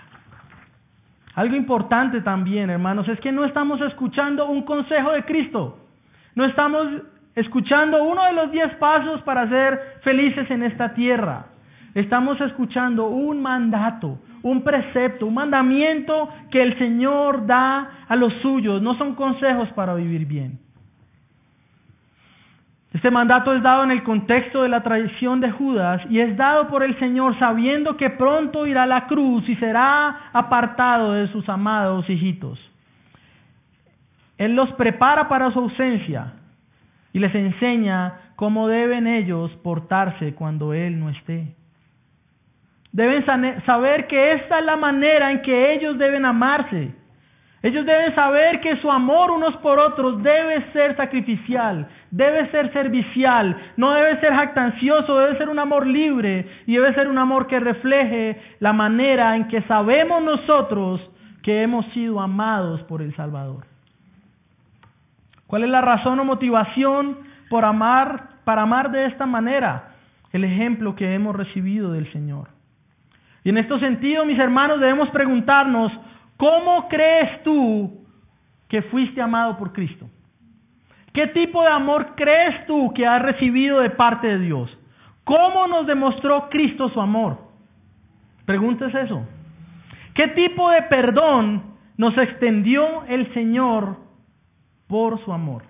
[1.34, 5.78] Algo importante también, hermanos, es que no estamos escuchando un consejo de Cristo.
[6.34, 6.86] No estamos
[7.34, 11.46] escuchando uno de los diez pasos para ser felices en esta tierra.
[11.94, 18.82] Estamos escuchando un mandato, un precepto, un mandamiento que el Señor da a los suyos.
[18.82, 20.58] No son consejos para vivir bien.
[22.92, 26.68] Este mandato es dado en el contexto de la tradición de Judas y es dado
[26.68, 31.48] por el Señor sabiendo que pronto irá a la cruz y será apartado de sus
[31.48, 32.58] amados hijitos.
[34.36, 36.34] Él los prepara para su ausencia
[37.14, 41.54] y les enseña cómo deben ellos portarse cuando Él no esté.
[42.92, 43.24] Deben
[43.64, 47.01] saber que esta es la manera en que ellos deben amarse
[47.62, 53.56] ellos deben saber que su amor unos por otros debe ser sacrificial, debe ser servicial,
[53.76, 57.60] no debe ser jactancioso, debe ser un amor libre y debe ser un amor que
[57.60, 61.00] refleje la manera en que sabemos nosotros
[61.44, 63.64] que hemos sido amados por el Salvador.
[65.46, 69.90] ¿Cuál es la razón o motivación por amar, para amar de esta manera?
[70.32, 72.48] El ejemplo que hemos recibido del Señor.
[73.44, 75.92] Y en este sentido, mis hermanos, debemos preguntarnos,
[76.42, 78.04] ¿Cómo crees tú
[78.68, 80.10] que fuiste amado por Cristo?
[81.14, 84.68] ¿Qué tipo de amor crees tú que has recibido de parte de Dios?
[85.22, 87.38] ¿Cómo nos demostró Cristo su amor?
[88.44, 89.24] Preguntes eso.
[90.14, 93.98] ¿Qué tipo de perdón nos extendió el Señor
[94.88, 95.62] por su amor?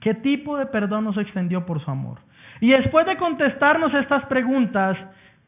[0.00, 2.18] ¿Qué tipo de perdón nos extendió por su amor?
[2.60, 4.98] Y después de contestarnos estas preguntas,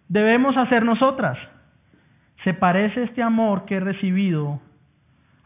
[0.06, 1.36] debemos hacernos otras.
[2.46, 4.61] ¿Se parece este amor que he recibido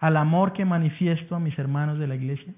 [0.00, 2.52] al amor que manifiesto a mis hermanos de la iglesia?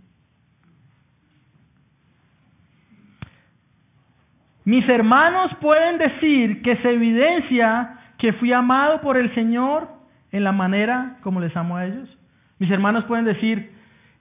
[4.64, 9.87] Mis hermanos pueden decir que se evidencia que fui amado por el Señor
[10.33, 12.09] en la manera como les amo a ellos.
[12.59, 13.70] Mis hermanos pueden decir,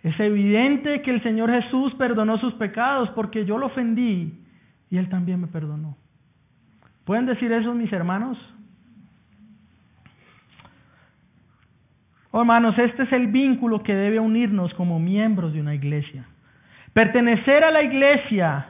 [0.04, 4.40] es evidente que el Señor Jesús perdonó sus pecados porque yo lo ofendí
[4.92, 5.98] y Él también me perdonó.
[7.06, 8.38] ¿Pueden decir eso mis hermanos?
[12.32, 16.24] Oh, hermanos, este es el vínculo que debe unirnos como miembros de una iglesia.
[16.94, 18.68] Pertenecer a la iglesia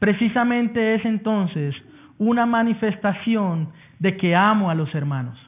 [0.00, 1.74] precisamente es entonces
[2.18, 3.68] una manifestación
[4.00, 5.38] de que amo a los hermanos.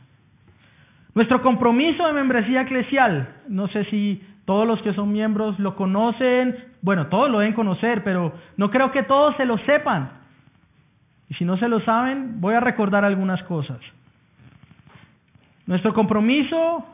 [1.14, 6.56] Nuestro compromiso de membresía eclesial, no sé si todos los que son miembros lo conocen,
[6.82, 10.10] bueno, todos lo deben conocer, pero no creo que todos se lo sepan.
[11.28, 13.78] Y si no se lo saben, voy a recordar algunas cosas.
[15.66, 16.86] Nuestro compromiso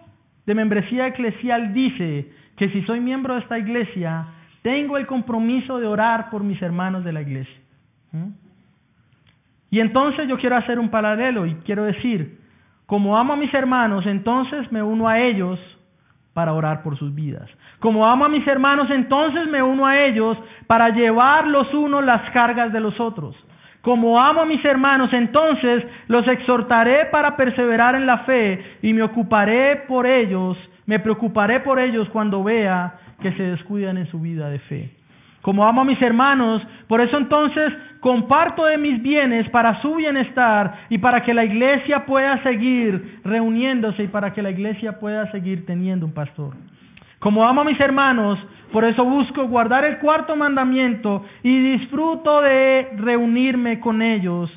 [0.47, 4.27] de membresía eclesial dice que si soy miembro de esta iglesia,
[4.63, 7.61] tengo el compromiso de orar por mis hermanos de la iglesia.
[8.13, 8.29] ¿Mm?
[9.71, 12.39] Y entonces yo quiero hacer un paralelo y quiero decir,
[12.87, 15.59] como amo a mis hermanos, entonces me uno a ellos
[16.33, 17.51] para orar por sus vidas.
[17.81, 22.31] Como amo a mis hermanos, entonces me uno a ellos para llevar los unos las
[22.31, 23.35] cargas de los otros.
[23.85, 29.03] Como amo a mis hermanos, entonces los exhortaré para perseverar en la fe y me
[29.03, 34.49] ocuparé por ellos, me preocuparé por ellos cuando vea que se descuidan en su vida
[34.49, 34.91] de fe.
[35.43, 40.87] Como amo a mis hermanos, por eso entonces comparto de mis bienes para su bienestar
[40.89, 45.67] y para que la iglesia pueda seguir reuniéndose y para que la iglesia pueda seguir
[45.67, 46.55] teniendo un pastor.
[47.19, 48.39] Como amo a mis hermanos,
[48.75, 54.51] por eso busco guardar el cuarto mandamiento y disfruto de reunirme con ellos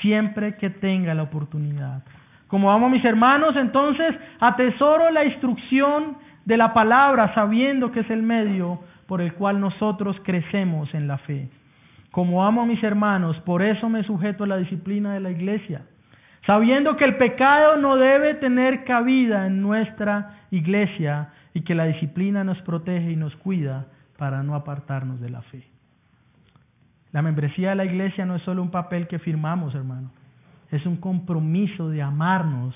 [0.00, 2.04] siempre que tenga la oportunidad.
[2.46, 8.10] Como amo a mis hermanos, entonces atesoro la instrucción de la palabra sabiendo que es
[8.10, 11.48] el medio por el cual nosotros crecemos en la fe.
[12.12, 15.82] Como amo a mis hermanos, por eso me sujeto a la disciplina de la iglesia,
[16.46, 22.44] sabiendo que el pecado no debe tener cabida en nuestra iglesia, y que la disciplina
[22.44, 23.86] nos protege y nos cuida
[24.18, 25.64] para no apartarnos de la fe.
[27.12, 30.10] La membresía de la iglesia no es solo un papel que firmamos, hermano,
[30.70, 32.74] es un compromiso de amarnos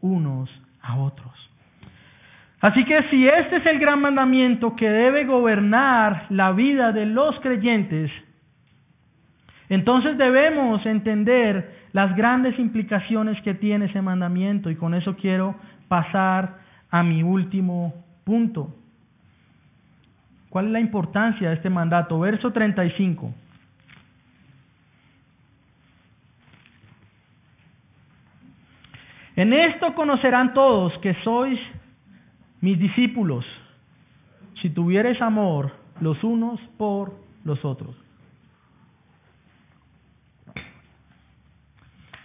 [0.00, 0.48] unos
[0.80, 1.32] a otros.
[2.60, 7.38] Así que si este es el gran mandamiento que debe gobernar la vida de los
[7.40, 8.10] creyentes,
[9.68, 15.56] entonces debemos entender las grandes implicaciones que tiene ese mandamiento y con eso quiero
[15.88, 16.58] pasar
[16.90, 17.94] a mi último
[18.30, 18.72] Punto.
[20.50, 22.20] ¿Cuál es la importancia de este mandato?
[22.20, 23.34] Verso 35.
[29.34, 31.58] En esto conocerán todos que sois
[32.60, 33.44] mis discípulos,
[34.62, 37.12] si tuvieres amor los unos por
[37.42, 37.96] los otros.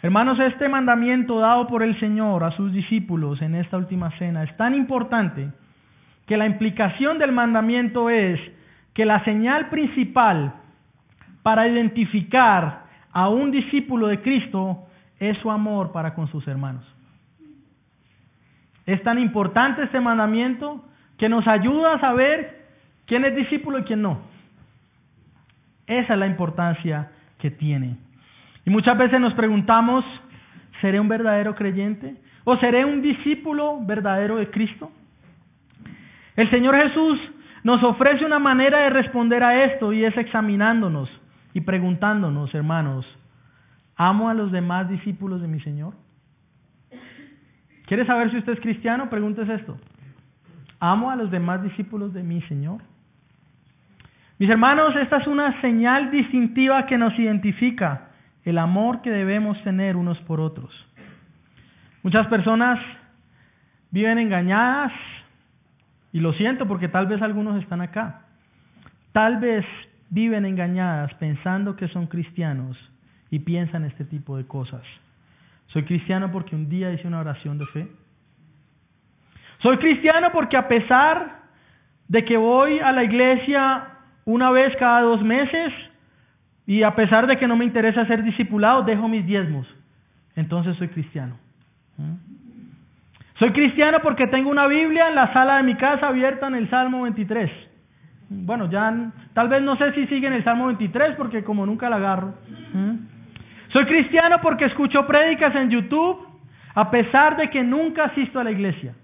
[0.03, 4.55] Hermanos, este mandamiento dado por el Señor a sus discípulos en esta última cena es
[4.55, 5.49] tan importante
[6.25, 8.39] que la implicación del mandamiento es
[8.93, 10.53] que la señal principal
[11.43, 14.87] para identificar a un discípulo de Cristo
[15.19, 16.83] es su amor para con sus hermanos.
[18.85, 20.83] Es tan importante este mandamiento
[21.17, 22.65] que nos ayuda a saber
[23.05, 24.19] quién es discípulo y quién no.
[25.87, 27.97] Esa es la importancia que tiene.
[28.65, 30.03] Y muchas veces nos preguntamos,
[30.81, 32.15] ¿seré un verdadero creyente?
[32.43, 34.91] ¿O seré un discípulo verdadero de Cristo?
[36.35, 37.19] El Señor Jesús
[37.63, 41.09] nos ofrece una manera de responder a esto y es examinándonos
[41.53, 43.05] y preguntándonos, hermanos,
[43.95, 45.93] ¿amo a los demás discípulos de mi Señor?
[47.85, 49.09] ¿Quiere saber si usted es cristiano?
[49.09, 49.77] Pregúntese esto.
[50.79, 52.81] ¿Amo a los demás discípulos de mi Señor?
[54.37, 58.09] Mis hermanos, esta es una señal distintiva que nos identifica
[58.43, 60.71] el amor que debemos tener unos por otros.
[62.03, 62.79] Muchas personas
[63.91, 64.91] viven engañadas,
[66.15, 68.21] y lo siento porque tal vez algunos están acá.
[69.11, 69.65] Tal vez
[70.09, 72.77] viven engañadas pensando que son cristianos
[73.29, 74.81] y piensan este tipo de cosas.
[75.67, 77.87] Soy cristiano porque un día hice una oración de fe.
[79.59, 81.41] Soy cristiano porque a pesar
[82.07, 83.83] de que voy a la iglesia
[84.23, 85.73] una vez cada dos meses
[86.65, 89.67] y a pesar de que no me interesa ser discipulado, dejo mis diezmos.
[90.37, 91.35] Entonces soy cristiano.
[91.97, 92.44] ¿Mm?
[93.39, 96.69] Soy cristiano porque tengo una Biblia en la sala de mi casa abierta en el
[96.69, 97.51] Salmo 23.
[98.29, 101.89] Bueno, ya tal vez no sé si sigue en el Salmo 23 porque como nunca
[101.89, 102.35] la agarro.
[102.73, 102.95] ¿Mm?
[103.73, 106.25] Soy cristiano porque escucho prédicas en YouTube
[106.75, 108.95] a pesar de que nunca asisto a la iglesia.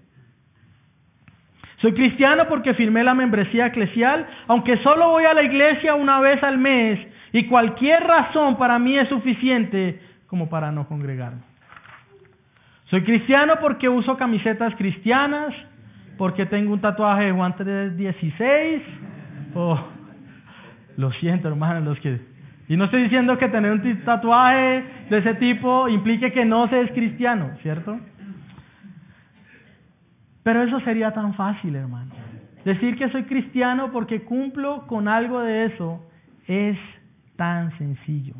[1.82, 6.42] Soy cristiano porque firmé la membresía eclesial, aunque solo voy a la iglesia una vez
[6.42, 6.98] al mes
[7.32, 11.51] y cualquier razón para mí es suficiente como para no congregarme.
[12.92, 15.54] Soy cristiano porque uso camisetas cristianas,
[16.18, 18.82] porque tengo un tatuaje de Juan 3.16.
[19.54, 19.80] Oh,
[20.98, 22.20] lo siento, hermano, los que
[22.68, 26.82] y no estoy diciendo que tener un tatuaje de ese tipo implique que no se
[26.82, 27.98] es cristiano, ¿cierto?
[30.42, 32.12] Pero eso sería tan fácil, hermano.
[32.62, 36.04] Decir que soy cristiano porque cumplo con algo de eso
[36.46, 36.76] es
[37.36, 38.34] tan sencillo.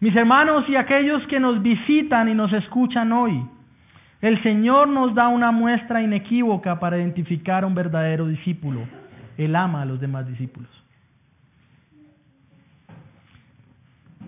[0.00, 3.42] Mis hermanos y aquellos que nos visitan y nos escuchan hoy,
[4.20, 8.80] el Señor nos da una muestra inequívoca para identificar a un verdadero discípulo.
[9.38, 10.70] Él ama a los demás discípulos.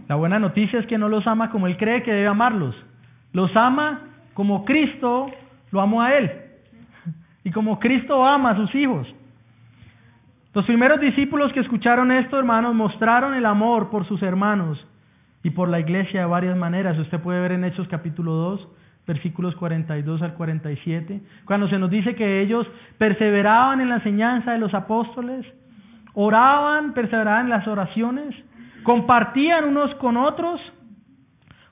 [0.09, 2.75] La buena noticia es que no los ama como Él cree que debe amarlos.
[3.35, 4.01] Los ama
[4.33, 5.31] como Cristo
[5.71, 6.31] lo amó a Él.
[7.45, 9.07] Y como Cristo ama a sus hijos.
[10.53, 14.85] Los primeros discípulos que escucharon esto, hermanos, mostraron el amor por sus hermanos
[15.43, 16.99] y por la iglesia de varias maneras.
[16.99, 18.69] Usted puede ver en Hechos capítulo 2,
[19.07, 22.67] versículos 42 al 47, cuando se nos dice que ellos
[22.99, 25.47] perseveraban en la enseñanza de los apóstoles,
[26.15, 28.35] oraban, perseveraban en las oraciones,
[28.83, 30.61] compartían unos con otros,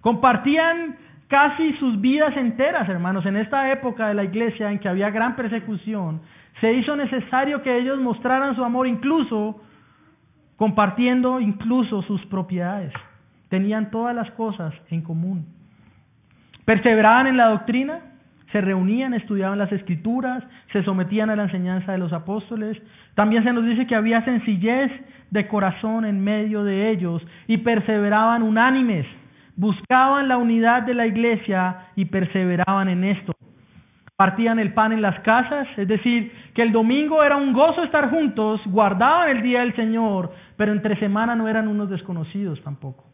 [0.00, 0.96] compartían
[1.28, 3.26] casi sus vidas enteras, hermanos.
[3.26, 6.22] En esta época de la iglesia en que había gran persecución,
[6.60, 9.60] se hizo necesario que ellos mostraran su amor incluso
[10.56, 12.92] compartiendo incluso sus propiedades.
[13.48, 15.46] Tenían todas las cosas en común.
[16.64, 18.00] Perseveraban en la doctrina,
[18.52, 20.42] se reunían, estudiaban las escrituras,
[20.72, 22.76] se sometían a la enseñanza de los apóstoles.
[23.14, 24.90] También se nos dice que había sencillez
[25.30, 29.06] de corazón en medio de ellos y perseveraban unánimes,
[29.56, 33.32] buscaban la unidad de la iglesia y perseveraban en esto.
[34.16, 38.08] Partían el pan en las casas, es decir, que el domingo era un gozo estar
[38.08, 43.04] juntos, guardaban el día del Señor, pero entre semana no eran unos desconocidos tampoco.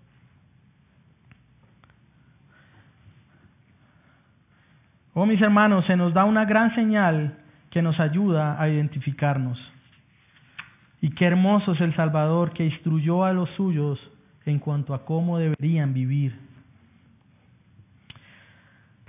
[5.15, 7.37] Oh mis hermanos, se nos da una gran señal
[7.71, 9.59] que nos ayuda a identificarnos.
[11.01, 13.99] Y qué hermoso es el Salvador que instruyó a los suyos
[14.47, 16.35] en cuanto a cómo deberían vivir.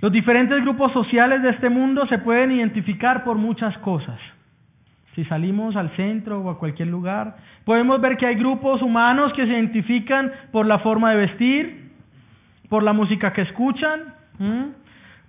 [0.00, 4.18] Los diferentes grupos sociales de este mundo se pueden identificar por muchas cosas.
[5.14, 9.46] Si salimos al centro o a cualquier lugar, podemos ver que hay grupos humanos que
[9.46, 11.92] se identifican por la forma de vestir,
[12.68, 14.12] por la música que escuchan,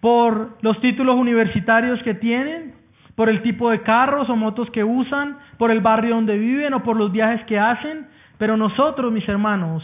[0.05, 2.75] por los títulos universitarios que tienen,
[3.15, 6.83] por el tipo de carros o motos que usan, por el barrio donde viven o
[6.83, 8.05] por los viajes que hacen,
[8.37, 9.83] pero nosotros, mis hermanos,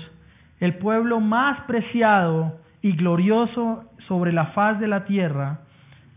[0.59, 5.61] el pueblo más preciado y glorioso sobre la faz de la tierra,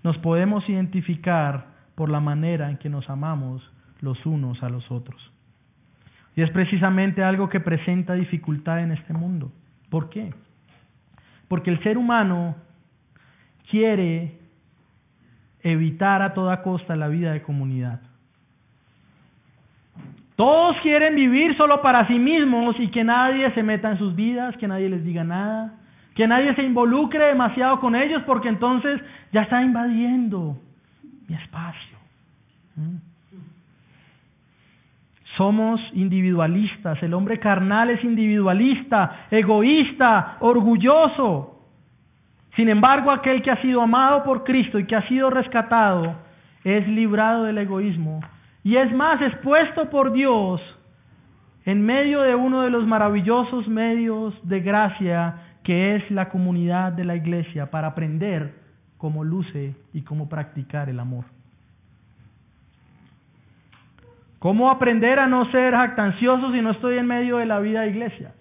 [0.02, 3.62] nos podemos identificar por la manera en que nos amamos
[4.02, 5.32] los unos a los otros.
[6.36, 9.50] Y es precisamente algo que presenta dificultad en este mundo.
[9.88, 10.34] ¿Por qué?
[11.48, 12.54] Porque el ser humano
[13.74, 14.38] quiere
[15.64, 18.00] evitar a toda costa la vida de comunidad.
[20.36, 24.56] Todos quieren vivir solo para sí mismos y que nadie se meta en sus vidas,
[24.58, 25.74] que nadie les diga nada,
[26.14, 29.00] que nadie se involucre demasiado con ellos porque entonces
[29.32, 30.56] ya está invadiendo
[31.26, 31.98] mi espacio.
[32.76, 32.96] ¿Mm?
[35.36, 41.53] Somos individualistas, el hombre carnal es individualista, egoísta, orgulloso.
[42.56, 46.14] Sin embargo, aquel que ha sido amado por Cristo y que ha sido rescatado
[46.62, 48.20] es librado del egoísmo
[48.62, 50.60] y es más expuesto por Dios
[51.66, 57.04] en medio de uno de los maravillosos medios de gracia que es la comunidad de
[57.04, 58.54] la iglesia para aprender
[58.98, 61.24] cómo luce y cómo practicar el amor.
[64.38, 67.90] ¿Cómo aprender a no ser jactancioso si no estoy en medio de la vida de
[67.90, 68.34] iglesia?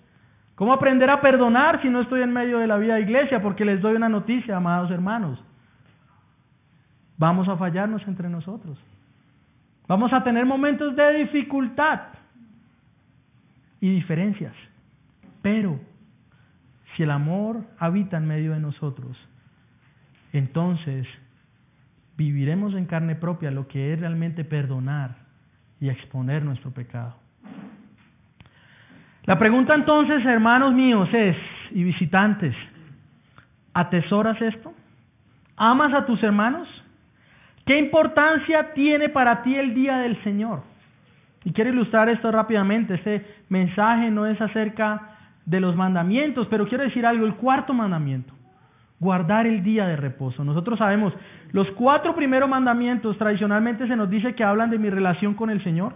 [0.64, 3.42] ¿Cómo aprender a perdonar si no estoy en medio de la vida de iglesia?
[3.42, 5.38] Porque les doy una noticia, amados hermanos.
[7.18, 8.80] Vamos a fallarnos entre nosotros.
[9.90, 12.00] Vamos a tener momentos de dificultad
[13.82, 14.54] y diferencias.
[15.42, 15.82] Pero
[16.96, 19.18] si el amor habita en medio de nosotros,
[20.32, 21.06] entonces
[22.16, 25.18] viviremos en carne propia lo que es realmente perdonar
[25.82, 27.18] y exponer nuestro pecado.
[29.26, 31.38] La pregunta entonces, hermanos míos, es,
[31.72, 32.54] y visitantes,
[33.74, 34.74] ¿atesoras esto?
[35.56, 36.68] ¿Amas a tus hermanos?
[37.66, 40.64] ¿Qué importancia tiene para ti el día del Señor?
[41.46, 42.96] Y quiero ilustrar esto rápidamente.
[42.96, 45.10] Este mensaje no es acerca
[45.46, 48.34] de los mandamientos, pero quiero decir algo, el cuarto mandamiento,
[49.00, 50.44] guardar el día de reposo.
[50.44, 51.14] Nosotros sabemos,
[51.54, 55.64] los cuatro primeros mandamientos tradicionalmente se nos dice que hablan de mi relación con el
[55.64, 55.94] Señor.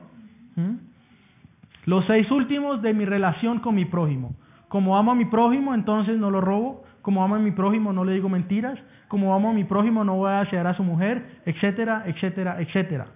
[1.87, 4.35] Los seis últimos de mi relación con mi prójimo.
[4.67, 6.83] Como amo a mi prójimo, entonces no lo robo.
[7.01, 8.77] Como amo a mi prójimo, no le digo mentiras.
[9.07, 13.07] Como amo a mi prójimo, no voy a desear a su mujer, etcétera, etcétera, etcétera.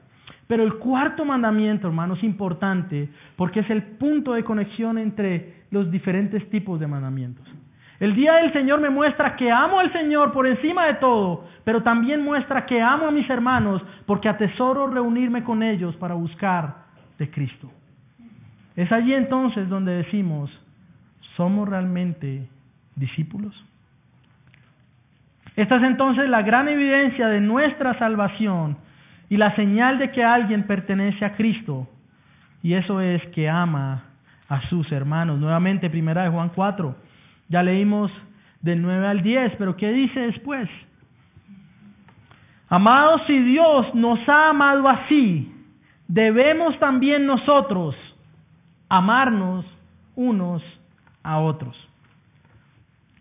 [0.48, 5.92] Pero el cuarto mandamiento, hermano, es importante porque es el punto de conexión entre los
[5.92, 7.46] diferentes tipos de mandamientos.
[8.00, 11.84] El día del Señor me muestra que amo al Señor por encima de todo, pero
[11.84, 16.86] también muestra que amo a mis hermanos porque atesoro reunirme con ellos para buscar
[17.20, 17.70] de Cristo.
[18.76, 20.50] Es allí entonces donde decimos,
[21.36, 22.48] ¿somos realmente
[22.96, 23.54] discípulos?
[25.56, 28.78] Esta es entonces la gran evidencia de nuestra salvación
[29.30, 31.88] y la señal de que alguien pertenece a Cristo,
[32.64, 34.04] y eso es que ama
[34.48, 35.40] a sus hermanos.
[35.40, 36.96] Nuevamente, primera de Juan 4,
[37.50, 38.12] ya leímos
[38.62, 40.70] del 9 al 10, pero ¿qué dice después?
[42.70, 45.54] Amados, si Dios nos ha amado así,
[46.08, 47.96] debemos también nosotros
[48.92, 49.66] amarnos
[50.18, 50.62] unos
[51.24, 51.78] a otros.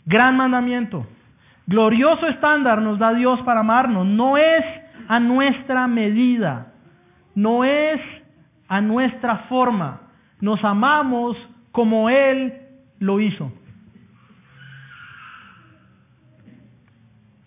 [0.05, 1.07] Gran mandamiento.
[1.65, 4.05] Glorioso estándar nos da Dios para amarnos.
[4.05, 4.65] No es
[5.07, 6.73] a nuestra medida,
[7.37, 8.01] no es
[8.67, 10.01] a nuestra forma.
[10.41, 11.37] Nos amamos
[11.71, 12.53] como Él
[12.99, 13.53] lo hizo.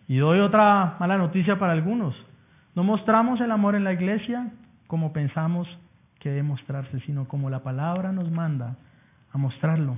[0.08, 2.16] Y doy otra mala noticia para algunos.
[2.74, 4.50] No mostramos el amor en la iglesia
[4.88, 5.68] como pensamos
[6.24, 8.78] que debe mostrarse, sino como la palabra nos manda
[9.34, 9.98] a mostrarlo.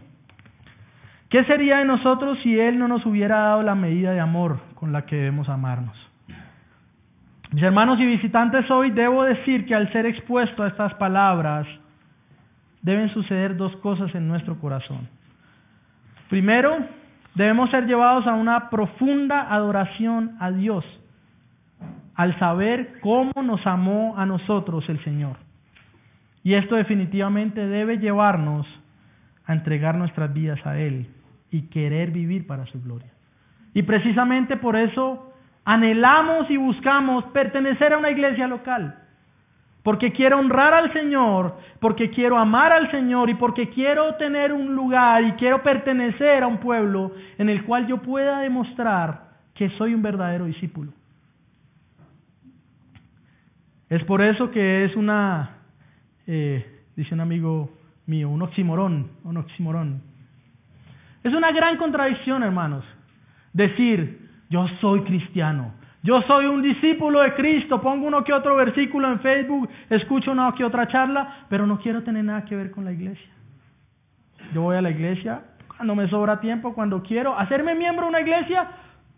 [1.29, 4.91] ¿Qué sería de nosotros si Él no nos hubiera dado la medida de amor con
[4.91, 5.95] la que debemos amarnos?
[7.51, 11.67] Mis hermanos y visitantes, hoy debo decir que al ser expuesto a estas palabras,
[12.81, 15.07] deben suceder dos cosas en nuestro corazón.
[16.27, 16.75] Primero,
[17.35, 20.83] debemos ser llevados a una profunda adoración a Dios,
[22.15, 25.44] al saber cómo nos amó a nosotros el Señor.
[26.45, 28.67] Y esto definitivamente debe llevarnos
[29.47, 31.07] a entregar nuestras vidas a Él
[31.49, 33.09] y querer vivir para su gloria.
[33.73, 35.33] Y precisamente por eso
[35.65, 38.95] anhelamos y buscamos pertenecer a una iglesia local.
[39.81, 44.75] Porque quiero honrar al Señor, porque quiero amar al Señor y porque quiero tener un
[44.75, 49.95] lugar y quiero pertenecer a un pueblo en el cual yo pueda demostrar que soy
[49.95, 50.91] un verdadero discípulo.
[53.89, 55.54] Es por eso que es una,
[56.27, 57.69] eh, dice un amigo
[58.05, 60.01] mío, un oximorón, un oximorón.
[61.23, 62.85] Es una gran contradicción, hermanos,
[63.53, 65.73] decir, yo soy cristiano.
[66.03, 67.81] Yo soy un discípulo de Cristo.
[67.81, 72.03] Pongo uno que otro versículo en Facebook, escucho una que otra charla, pero no quiero
[72.03, 73.27] tener nada que ver con la iglesia.
[74.53, 75.41] Yo voy a la iglesia
[75.75, 78.67] cuando me sobra tiempo, cuando quiero hacerme miembro de una iglesia,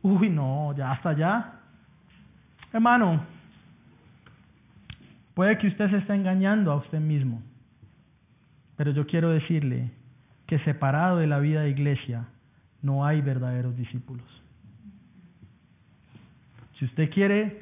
[0.01, 1.53] uy, no, ya hasta allá.
[2.71, 3.19] Hermano,
[5.37, 7.43] puede que usted se esté engañando a usted mismo,
[8.75, 9.91] pero yo quiero decirle
[10.47, 12.25] que separado de la vida de iglesia
[12.81, 14.25] no hay verdaderos discípulos.
[16.79, 17.55] Si usted quiere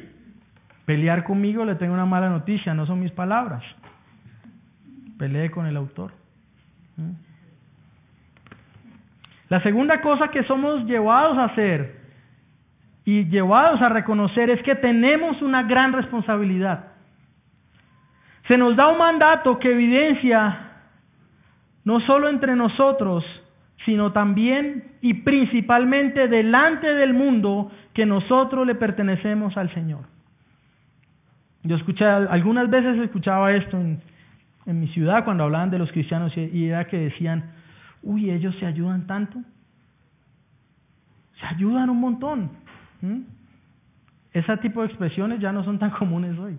[0.85, 3.61] pelear conmigo, le tengo una mala noticia, no son mis palabras.
[5.19, 6.13] Pelee con el autor.
[6.95, 7.11] ¿Mm?
[9.49, 11.99] La segunda cosa que somos llevados a hacer
[13.03, 16.94] y llevados a reconocer es que tenemos una gran responsabilidad.
[18.47, 20.65] Se nos da un mandato que evidencia
[21.83, 23.23] no solo entre nosotros,
[23.85, 30.05] sino también y principalmente delante del mundo que nosotros le pertenecemos al Señor.
[31.63, 34.01] Yo escuché, algunas veces escuchaba esto en,
[34.67, 37.51] mi ciudad cuando hablaban de los cristianos y era que decían,
[38.01, 39.39] uy, ellos se ayudan tanto.
[41.39, 42.49] Se ayudan un montón.
[44.31, 46.57] Ese tipo de expresiones ya no son tan comunes hoy.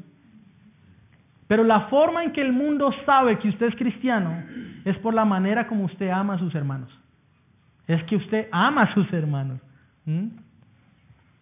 [1.48, 4.42] Pero la forma en que el mundo sabe que usted es cristiano
[4.84, 6.90] es por la manera como usted ama a sus hermanos.
[7.86, 9.60] Es que usted ama a sus hermanos.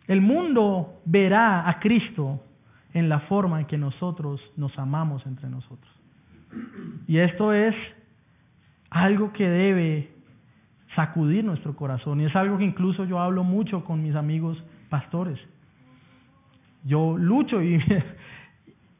[0.06, 2.42] El mundo verá a Cristo
[2.92, 5.90] en la forma en que nosotros nos amamos entre nosotros.
[7.06, 7.74] Y esto es
[8.90, 10.10] algo que debe
[10.94, 12.20] sacudir nuestro corazón.
[12.20, 15.38] Y es algo que incluso yo hablo mucho con mis amigos pastores.
[16.84, 17.78] Yo lucho y,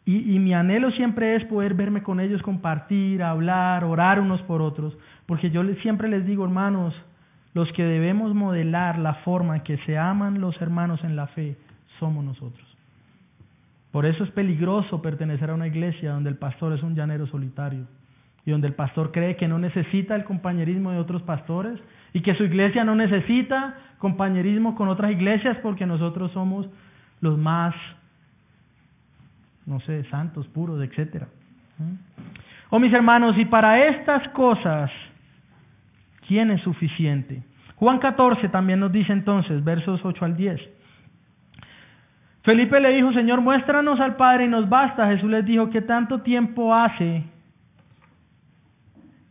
[0.06, 4.94] y, mi anhelo siempre es poder verme con ellos, compartir, hablar, orar unos por otros.
[5.24, 6.94] Porque yo siempre les digo, hermanos,
[7.54, 11.56] los que debemos modelar la forma en que se aman los hermanos en la fe
[11.98, 12.66] somos nosotros.
[13.92, 17.86] Por eso es peligroso pertenecer a una iglesia donde el pastor es un llanero solitario
[18.44, 21.80] y donde el pastor cree que no necesita el compañerismo de otros pastores
[22.12, 26.66] y que su iglesia no necesita compañerismo con otras iglesias porque nosotros somos
[27.20, 27.74] los más,
[29.66, 31.28] no sé, santos, puros, etcétera.
[31.78, 31.94] ¿Mm?
[32.70, 34.90] Oh mis hermanos, y para estas cosas,
[36.26, 37.42] ¿quién es suficiente?
[37.76, 40.60] Juan 14 también nos dice entonces, versos 8 al 10.
[42.42, 45.08] Felipe le dijo, Señor, muéstranos al Padre y nos basta.
[45.08, 47.24] Jesús les dijo, ¿qué tanto tiempo hace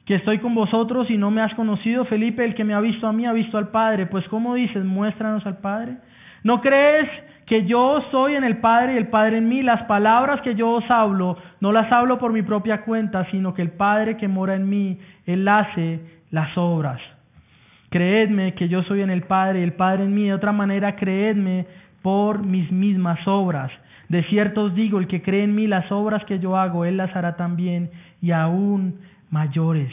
[0.06, 3.08] que estoy con vosotros y no me has conocido, Felipe, el que me ha visto
[3.08, 4.06] a mí ha visto al Padre.
[4.06, 4.84] Pues ¿cómo dices?
[4.84, 5.98] Muéstranos al Padre.
[6.44, 7.10] ¿No crees
[7.46, 9.62] que yo soy en el Padre y el Padre en mí?
[9.62, 13.62] Las palabras que yo os hablo, no las hablo por mi propia cuenta, sino que
[13.62, 17.00] el Padre que mora en mí, Él hace las obras.
[17.89, 20.26] Creedme que yo soy en el Padre y el Padre en mí.
[20.26, 21.68] De otra manera, creedme
[22.02, 23.72] por mis mismas obras.
[24.10, 26.98] De cierto os digo, el que cree en mí, las obras que yo hago, Él
[26.98, 27.89] las hará también
[28.22, 29.91] y aún mayores.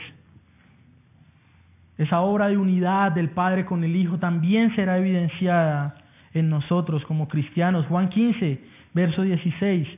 [1.97, 6.00] Esa obra de unidad del Padre con el Hijo también será evidenciada
[6.35, 7.87] en nosotros como cristianos.
[7.87, 8.61] Juan 15,
[8.95, 9.89] verso 16.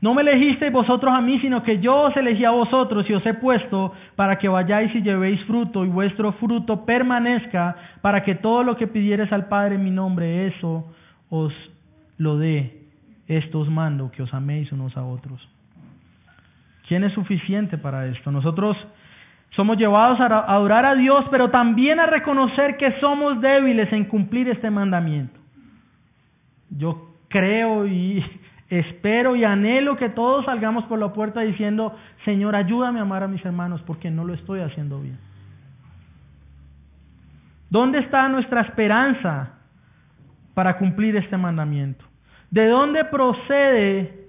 [0.00, 3.24] No me elegisteis vosotros a mí, sino que yo os elegí a vosotros y os
[3.24, 8.62] he puesto para que vayáis y llevéis fruto y vuestro fruto permanezca, para que todo
[8.64, 10.84] lo que pidieres al Padre en mi nombre, eso
[11.30, 11.54] os
[12.18, 12.82] lo dé.
[13.28, 15.48] Esto os mando, que os améis unos a otros.
[16.86, 18.30] ¿Quién es suficiente para esto?
[18.30, 18.76] Nosotros
[19.56, 24.48] somos llevados a adorar a Dios, pero también a reconocer que somos débiles en cumplir
[24.48, 25.38] este mandamiento.
[26.70, 28.24] Yo creo y
[28.68, 33.28] espero y anhelo que todos salgamos por la puerta diciendo, Señor, ayúdame a amar a
[33.28, 35.18] mis hermanos porque no lo estoy haciendo bien.
[37.70, 39.54] ¿Dónde está nuestra esperanza
[40.54, 42.04] para cumplir este mandamiento?
[42.50, 44.24] ¿De dónde procede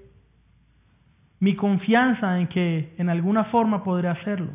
[1.39, 4.51] mi confianza en que en alguna forma podré hacerlo.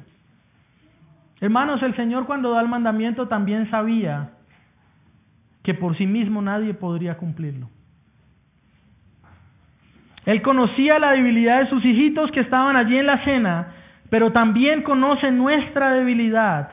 [1.41, 4.31] Hermanos, el Señor cuando da el mandamiento también sabía
[5.63, 7.69] que por sí mismo nadie podría cumplirlo.
[10.27, 13.69] Él conocía la debilidad de sus hijitos que estaban allí en la cena,
[14.11, 16.73] pero también conoce nuestra debilidad.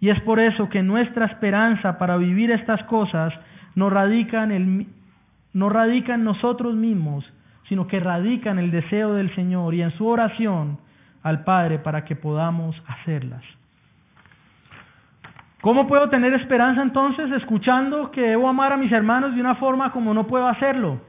[0.00, 3.32] Y es por eso que nuestra esperanza para vivir estas cosas
[3.74, 4.86] no radica en, el,
[5.54, 7.24] no radica en nosotros mismos,
[7.68, 10.78] sino que radica en el deseo del Señor y en su oración
[11.24, 13.42] al Padre para que podamos hacerlas.
[15.62, 19.90] ¿Cómo puedo tener esperanza entonces escuchando que debo amar a mis hermanos de una forma
[19.90, 21.00] como no puedo hacerlo?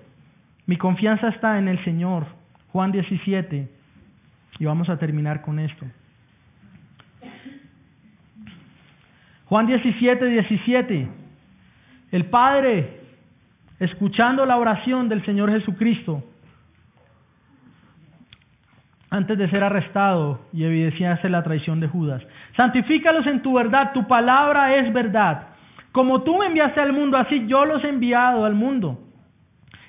[0.66, 2.26] Mi confianza está en el Señor.
[2.72, 3.70] Juan 17.
[4.58, 5.86] Y vamos a terminar con esto.
[9.48, 11.08] Juan 17, 17.
[12.14, 13.02] El Padre,
[13.80, 16.24] escuchando la oración del Señor Jesucristo,
[19.16, 22.22] antes de ser arrestado y evidenciarse la traición de Judas.
[22.58, 25.48] Santifícalos en tu verdad, tu palabra es verdad.
[25.94, 29.00] Como tú me enviaste al mundo, así yo los he enviado al mundo.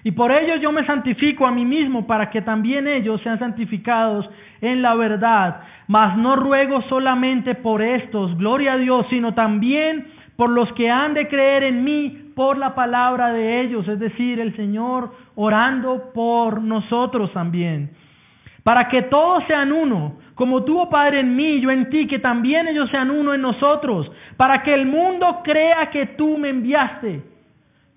[0.05, 4.31] Y por ello yo me santifico a mí mismo para que también ellos sean santificados
[4.61, 5.61] en la verdad.
[5.89, 10.07] Mas no ruego solamente por estos, gloria a Dios, sino también
[10.37, 14.39] por los que han de creer en mí por la palabra de ellos, es decir,
[14.39, 17.91] el Señor orando por nosotros también
[18.67, 22.19] para que todos sean uno, como tú, oh Padre, en mí, yo en ti, que
[22.19, 27.23] también ellos sean uno en nosotros, para que el mundo crea que tú me enviaste.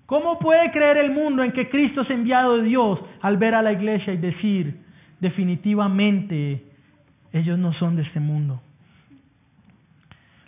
[0.06, 3.62] ¿Cómo puede creer el mundo en que Cristo es enviado de Dios al ver a
[3.62, 4.76] la iglesia y decir,
[5.18, 6.62] definitivamente,
[7.32, 8.60] ellos no son de este mundo?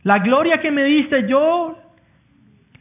[0.05, 1.79] La gloria que me diste, yo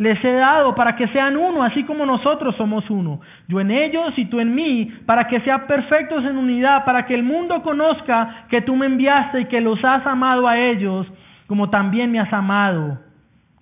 [0.02, 3.22] les he dado para que sean uno, así como nosotros somos uno.
[3.47, 7.14] Yo en ellos y tú en mí, para que sean perfectos en unidad, para que
[7.14, 11.06] el mundo conozca que tú me enviaste y que los has amado a ellos,
[11.45, 12.97] como también me has amado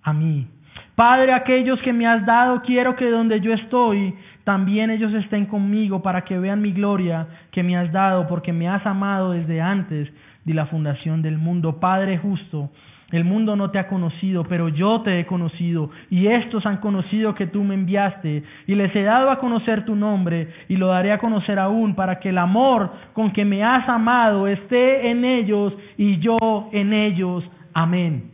[0.01, 0.47] a mí.
[0.95, 4.15] Padre, aquellos que me has dado, quiero que donde yo estoy,
[4.45, 8.69] también ellos estén conmigo para que vean mi gloria que me has dado, porque me
[8.69, 10.09] has amado desde antes
[10.45, 11.81] de la fundación del mundo.
[11.81, 12.69] Padre justo,
[13.11, 17.33] el mundo no te ha conocido, pero yo te he conocido, y estos han conocido
[17.33, 21.11] que tú me enviaste, y les he dado a conocer tu nombre, y lo daré
[21.11, 25.73] a conocer aún, para que el amor con que me has amado esté en ellos
[25.97, 26.37] y yo
[26.71, 27.43] en ellos.
[27.73, 28.31] Amén.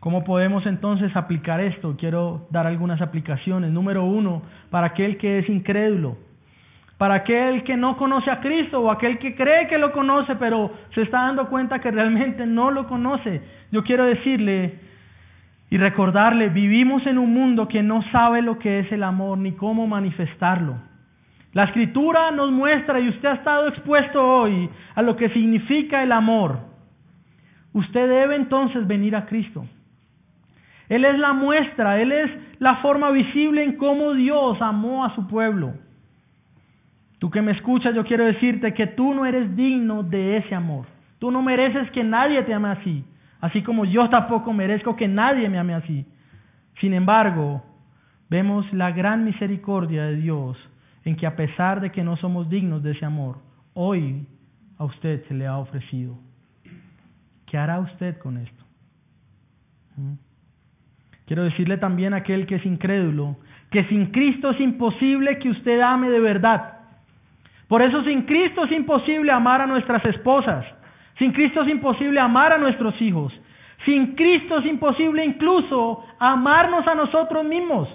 [0.00, 1.96] ¿Cómo podemos entonces aplicar esto?
[1.96, 3.72] Quiero dar algunas aplicaciones.
[3.72, 6.18] Número uno, para aquel que es incrédulo
[6.98, 10.70] para aquel que no conoce a Cristo o aquel que cree que lo conoce pero
[10.94, 13.42] se está dando cuenta que realmente no lo conoce.
[13.72, 14.78] Yo quiero decirle
[15.70, 19.52] y recordarle, vivimos en un mundo que no sabe lo que es el amor ni
[19.52, 20.76] cómo manifestarlo.
[21.52, 26.12] La escritura nos muestra y usted ha estado expuesto hoy a lo que significa el
[26.12, 26.58] amor.
[27.72, 29.64] Usted debe entonces venir a Cristo.
[30.88, 32.30] Él es la muestra, Él es
[32.60, 35.74] la forma visible en cómo Dios amó a su pueblo.
[37.24, 40.84] Tú que me escuchas, yo quiero decirte que tú no eres digno de ese amor.
[41.18, 43.02] Tú no mereces que nadie te ame así,
[43.40, 46.04] así como yo tampoco merezco que nadie me ame así.
[46.82, 47.64] Sin embargo,
[48.28, 50.58] vemos la gran misericordia de Dios
[51.06, 53.38] en que a pesar de que no somos dignos de ese amor,
[53.72, 54.26] hoy
[54.76, 56.18] a usted se le ha ofrecido.
[57.46, 58.64] ¿Qué hará usted con esto?
[59.96, 60.12] ¿Mm?
[61.24, 63.38] Quiero decirle también a aquel que es incrédulo
[63.70, 66.73] que sin Cristo es imposible que usted ame de verdad.
[67.68, 70.64] Por eso sin Cristo es imposible amar a nuestras esposas.
[71.18, 73.32] Sin Cristo es imposible amar a nuestros hijos.
[73.84, 77.88] Sin Cristo es imposible incluso amarnos a nosotros mismos.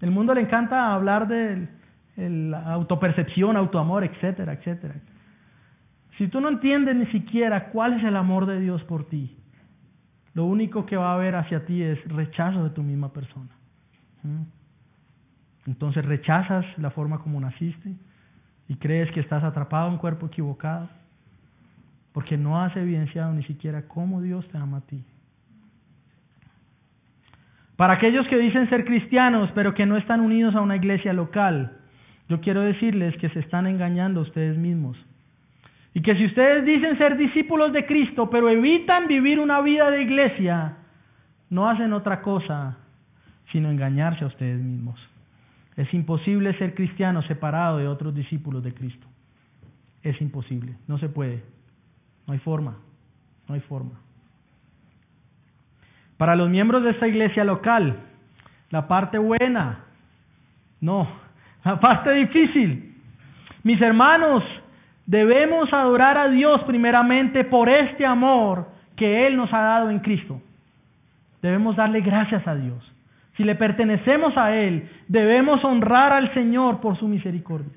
[0.00, 1.68] El mundo le encanta hablar de
[2.16, 4.94] la autopercepción, autoamor, etcétera, etcétera.
[6.18, 9.36] Si tú no entiendes ni siquiera cuál es el amor de Dios por ti,
[10.34, 13.50] lo único que va a haber hacia ti es rechazo de tu misma persona.
[14.22, 14.42] ¿Mm?
[15.66, 17.94] Entonces rechazas la forma como naciste,
[18.70, 20.88] y crees que estás atrapado en un cuerpo equivocado,
[22.12, 25.02] porque no has evidenciado ni siquiera cómo Dios te ama a ti.
[27.74, 31.78] Para aquellos que dicen ser cristianos, pero que no están unidos a una iglesia local,
[32.28, 34.96] yo quiero decirles que se están engañando a ustedes mismos.
[35.92, 40.02] Y que si ustedes dicen ser discípulos de Cristo, pero evitan vivir una vida de
[40.02, 40.76] iglesia,
[41.48, 42.76] no hacen otra cosa
[43.50, 45.09] sino engañarse a ustedes mismos.
[45.80, 49.06] Es imposible ser cristiano separado de otros discípulos de Cristo.
[50.02, 51.42] Es imposible, no se puede.
[52.26, 52.76] No hay forma,
[53.48, 53.92] no hay forma.
[56.18, 57.96] Para los miembros de esta iglesia local,
[58.68, 59.84] la parte buena,
[60.82, 61.08] no,
[61.64, 62.94] la parte difícil.
[63.62, 64.44] Mis hermanos,
[65.06, 70.42] debemos adorar a Dios primeramente por este amor que Él nos ha dado en Cristo.
[71.40, 72.84] Debemos darle gracias a Dios.
[73.36, 77.72] Si le pertenecemos a Él, debemos honrar al Señor por su misericordia.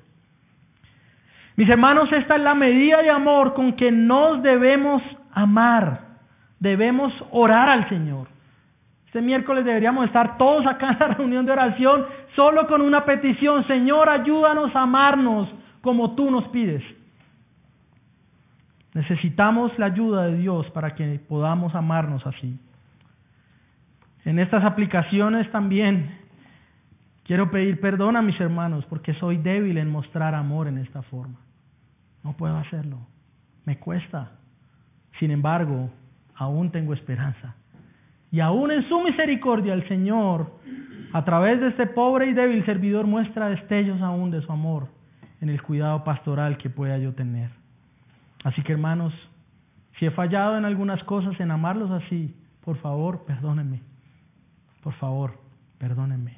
[1.56, 5.02] Mis hermanos, esta es la medida de amor con que nos debemos
[5.32, 6.00] amar.
[6.58, 8.26] Debemos orar al Señor.
[9.06, 13.64] Este miércoles deberíamos estar todos acá en la reunión de oración solo con una petición.
[13.68, 15.48] Señor, ayúdanos a amarnos
[15.80, 16.82] como tú nos pides.
[18.94, 22.58] Necesitamos la ayuda de Dios para que podamos amarnos así.
[24.24, 26.18] En estas aplicaciones también
[27.24, 31.38] quiero pedir perdón a mis hermanos porque soy débil en mostrar amor en esta forma.
[32.22, 32.98] No puedo hacerlo.
[33.64, 34.32] Me cuesta.
[35.18, 35.90] Sin embargo,
[36.34, 37.54] aún tengo esperanza.
[38.30, 40.50] Y aún en su misericordia el Señor,
[41.12, 44.88] a través de este pobre y débil servidor, muestra destellos aún de su amor
[45.40, 47.50] en el cuidado pastoral que pueda yo tener.
[48.42, 49.12] Así que hermanos,
[49.98, 53.80] si he fallado en algunas cosas, en amarlos así, por favor, perdónenme.
[54.84, 55.32] Por favor,
[55.78, 56.34] perdónenme.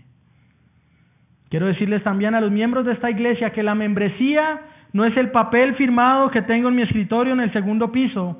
[1.50, 4.60] Quiero decirles también a los miembros de esta iglesia que la membresía
[4.92, 8.38] no es el papel firmado que tengo en mi escritorio en el segundo piso.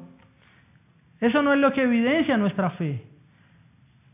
[1.21, 3.05] Eso no es lo que evidencia nuestra fe.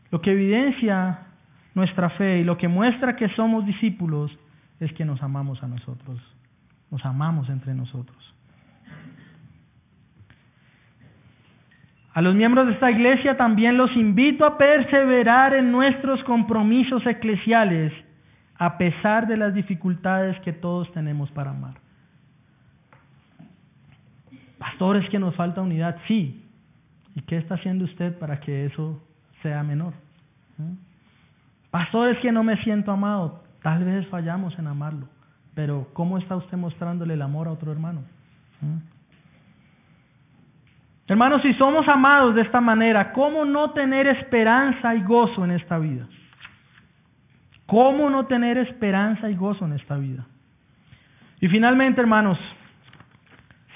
[0.09, 1.27] Lo que evidencia
[1.75, 4.35] nuestra fe y lo que muestra que somos discípulos
[4.79, 6.19] es que nos amamos a nosotros.
[6.89, 8.32] Nos amamos entre nosotros.
[12.13, 17.91] A los miembros de esta iglesia también los invito a perseverar en nuestros compromisos eclesiales
[18.55, 21.73] a pesar de las dificultades que todos tenemos para amar.
[24.59, 26.45] Pastores, que nos falta unidad, sí.
[27.15, 29.03] ¿Y qué está haciendo usted para que eso
[29.41, 29.93] sea menor?
[30.57, 30.73] ¿Mm?
[31.71, 35.07] Pastores, que no me siento amado, tal vez fallamos en amarlo,
[35.55, 38.01] pero ¿cómo está usted mostrándole el amor a otro hermano?
[38.61, 38.92] ¿Mm?
[41.07, 45.77] Hermanos, si somos amados de esta manera, ¿cómo no tener esperanza y gozo en esta
[45.77, 46.07] vida?
[47.65, 50.25] ¿Cómo no tener esperanza y gozo en esta vida?
[51.41, 52.37] Y finalmente, hermanos,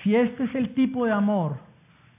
[0.04, 1.58] si este es el tipo de amor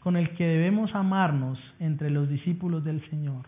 [0.01, 3.47] con el que debemos amarnos entre los discípulos del Señor,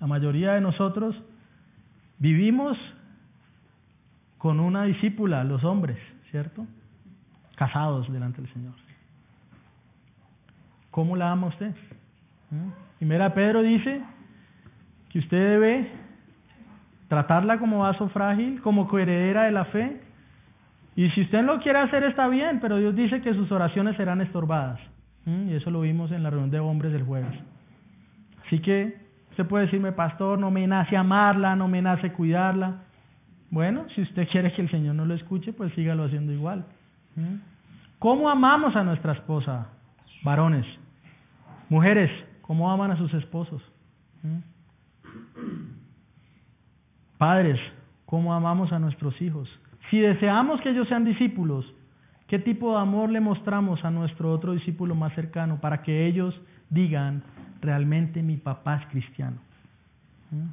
[0.00, 1.16] la mayoría de nosotros
[2.18, 2.76] vivimos
[4.36, 5.98] con una discípula, los hombres,
[6.30, 6.66] ¿cierto?
[7.60, 8.72] Casados delante del Señor.
[10.90, 11.74] ¿Cómo la ama usted?
[12.50, 12.70] ¿Mm?
[12.96, 14.00] Primera Pedro dice
[15.10, 15.90] que usted debe
[17.08, 20.00] tratarla como vaso frágil, como coheredera de la fe.
[20.96, 24.22] Y si usted lo quiere hacer está bien, pero Dios dice que sus oraciones serán
[24.22, 24.80] estorbadas.
[25.26, 27.38] Y eso lo vimos en la reunión de hombres del jueves.
[28.46, 28.96] Así que
[29.32, 32.84] usted puede decirme, pastor, no me nace amarla, no me nace cuidarla.
[33.50, 36.64] Bueno, si usted quiere que el Señor no lo escuche, pues sígalo haciendo igual.
[37.98, 39.68] ¿Cómo amamos a nuestra esposa?
[40.22, 40.66] Varones.
[41.68, 42.10] Mujeres,
[42.42, 43.62] ¿cómo aman a sus esposos?
[47.18, 47.60] Padres,
[48.06, 49.48] ¿cómo amamos a nuestros hijos?
[49.90, 51.66] Si deseamos que ellos sean discípulos,
[52.28, 56.34] ¿qué tipo de amor le mostramos a nuestro otro discípulo más cercano para que ellos
[56.70, 57.22] digan,
[57.60, 59.36] realmente mi papá es cristiano?
[60.30, 60.48] ¿Mm?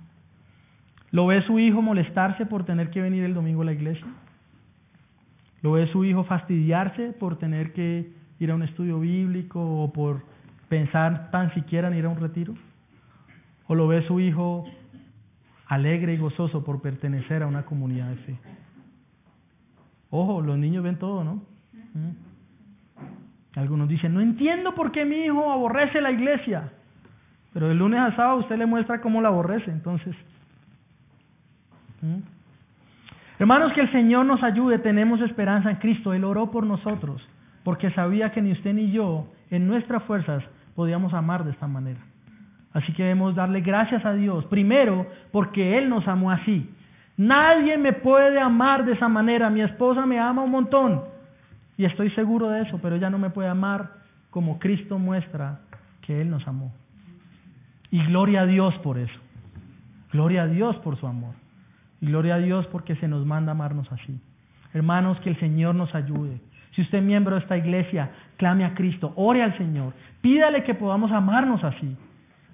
[1.12, 4.06] ¿Lo ve su hijo molestarse por tener que venir el domingo a la iglesia?
[5.62, 10.22] ¿Lo ve su hijo fastidiarse por tener que ir a un estudio bíblico o por
[10.70, 12.54] pensar tan siquiera en ir a un retiro?
[13.68, 14.66] ¿O lo ve su hijo
[15.68, 18.40] alegre y gozoso por pertenecer a una comunidad de fe?
[20.10, 21.36] Ojo, los niños ven todo, ¿no?
[21.94, 23.60] ¿Mm?
[23.60, 26.72] Algunos dicen, no entiendo por qué mi hijo aborrece la iglesia.
[27.54, 30.16] Pero de lunes a sábado usted le muestra cómo la aborrece, entonces.
[32.02, 32.37] ¿Mm?
[33.40, 36.14] Hermanos, que el Señor nos ayude, tenemos esperanza en Cristo.
[36.14, 37.22] Él oró por nosotros,
[37.64, 40.44] porque sabía que ni usted ni yo, en nuestras fuerzas,
[40.76, 42.00] podíamos amar de esta manera.
[42.74, 46.70] Así que debemos darle gracias a Dios, primero porque Él nos amó así.
[47.18, 49.50] Nadie me puede amar de esa manera.
[49.50, 51.02] Mi esposa me ama un montón
[51.78, 53.94] y estoy seguro de eso, pero ella no me puede amar
[54.30, 55.62] como Cristo muestra
[56.02, 56.72] que Él nos amó.
[57.90, 59.20] Y gloria a Dios por eso.
[60.12, 61.34] Gloria a Dios por su amor.
[62.02, 64.20] Y gloria a Dios porque se nos manda amarnos así.
[64.74, 66.40] Hermanos, que el Señor nos ayude.
[66.76, 70.76] Si usted es miembro de esta iglesia, clame a Cristo, ore al Señor, pídale que
[70.76, 71.98] podamos amarnos así.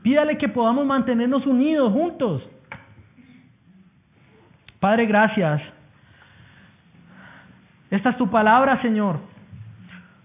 [0.02, 2.44] Pídale que podamos mantenernos unidos juntos.
[4.80, 5.62] Padre, gracias.
[7.90, 9.33] Esta es tu palabra, Señor.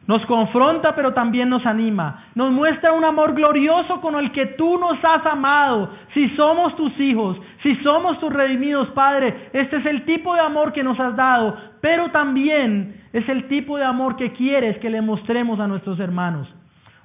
[0.09, 2.25] Nos confronta, pero también nos anima.
[2.35, 5.91] Nos muestra un amor glorioso con el que tú nos has amado.
[6.15, 10.73] Si somos tus hijos, si somos tus redimidos, Padre, este es el tipo de amor
[10.73, 15.03] que nos has dado, pero también es el tipo de amor que quieres que le
[15.03, 16.49] mostremos a nuestros hermanos.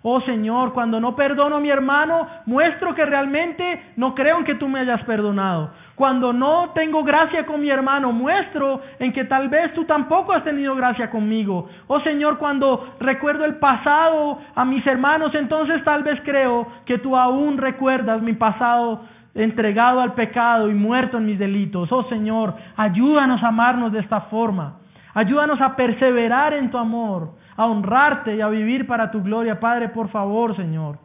[0.06, 4.56] Oh Señor, cuando no perdono a mi hermano, muestro que realmente no creo en que
[4.56, 5.72] tú me hayas perdonado.
[5.96, 10.44] Cuando no tengo gracia con mi hermano, muestro en que tal vez tú tampoco has
[10.44, 11.70] tenido gracia conmigo.
[11.88, 17.16] Oh Señor, cuando recuerdo el pasado a mis hermanos, entonces tal vez creo que tú
[17.16, 21.90] aún recuerdas mi pasado entregado al pecado y muerto en mis delitos.
[21.94, 24.80] Oh Señor, ayúdanos a amarnos de esta forma.
[25.14, 29.60] Ayúdanos a perseverar en tu amor a honrarte y a vivir para tu gloria.
[29.60, 31.00] Padre, por favor, Señor.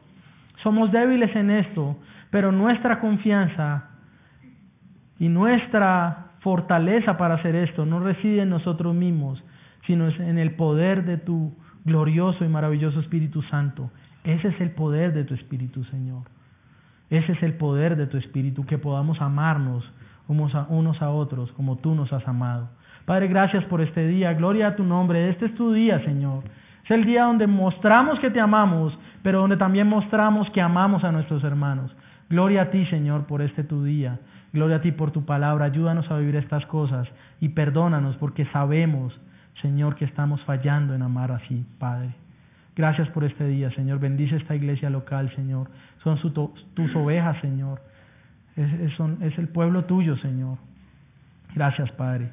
[0.63, 1.97] Somos débiles en esto,
[2.31, 3.91] pero nuestra confianza
[5.19, 9.43] y nuestra fortaleza para hacer esto no reside en nosotros mismos,
[9.87, 13.91] sino en el poder de tu glorioso y maravilloso Espíritu Santo.
[14.25, 16.25] Ese es el poder de tu Espíritu, Señor.
[17.11, 19.85] Ese es el poder de tu Espíritu, que podamos amarnos
[20.29, 22.69] unos a, unos otros como tú nos has amado.
[23.09, 24.35] Padre, gracias por este día.
[24.35, 25.31] Gloria a tu nombre.
[25.31, 26.45] Este es tu día, Señor.
[26.85, 28.93] Es el día donde mostramos que te amamos,
[29.23, 31.91] pero donde también mostramos que amamos a nuestros hermanos.
[32.29, 34.19] Gloria a ti, Señor, por este tu día.
[34.53, 35.65] Gloria a ti por tu palabra.
[35.65, 37.09] Ayúdanos a vivir estas cosas
[37.41, 39.19] y perdónanos porque sabemos,
[39.63, 42.11] Señor, que estamos fallando en amar así, Padre.
[42.77, 44.01] Gracias por este día, Señor.
[44.01, 45.71] Bendice esta iglesia local, Señor.
[46.05, 46.19] Son
[46.75, 47.81] tus ovejas, Señor.
[48.55, 50.59] es el pueblo tuyo, Señor.
[51.55, 52.33] Gracias, Padre.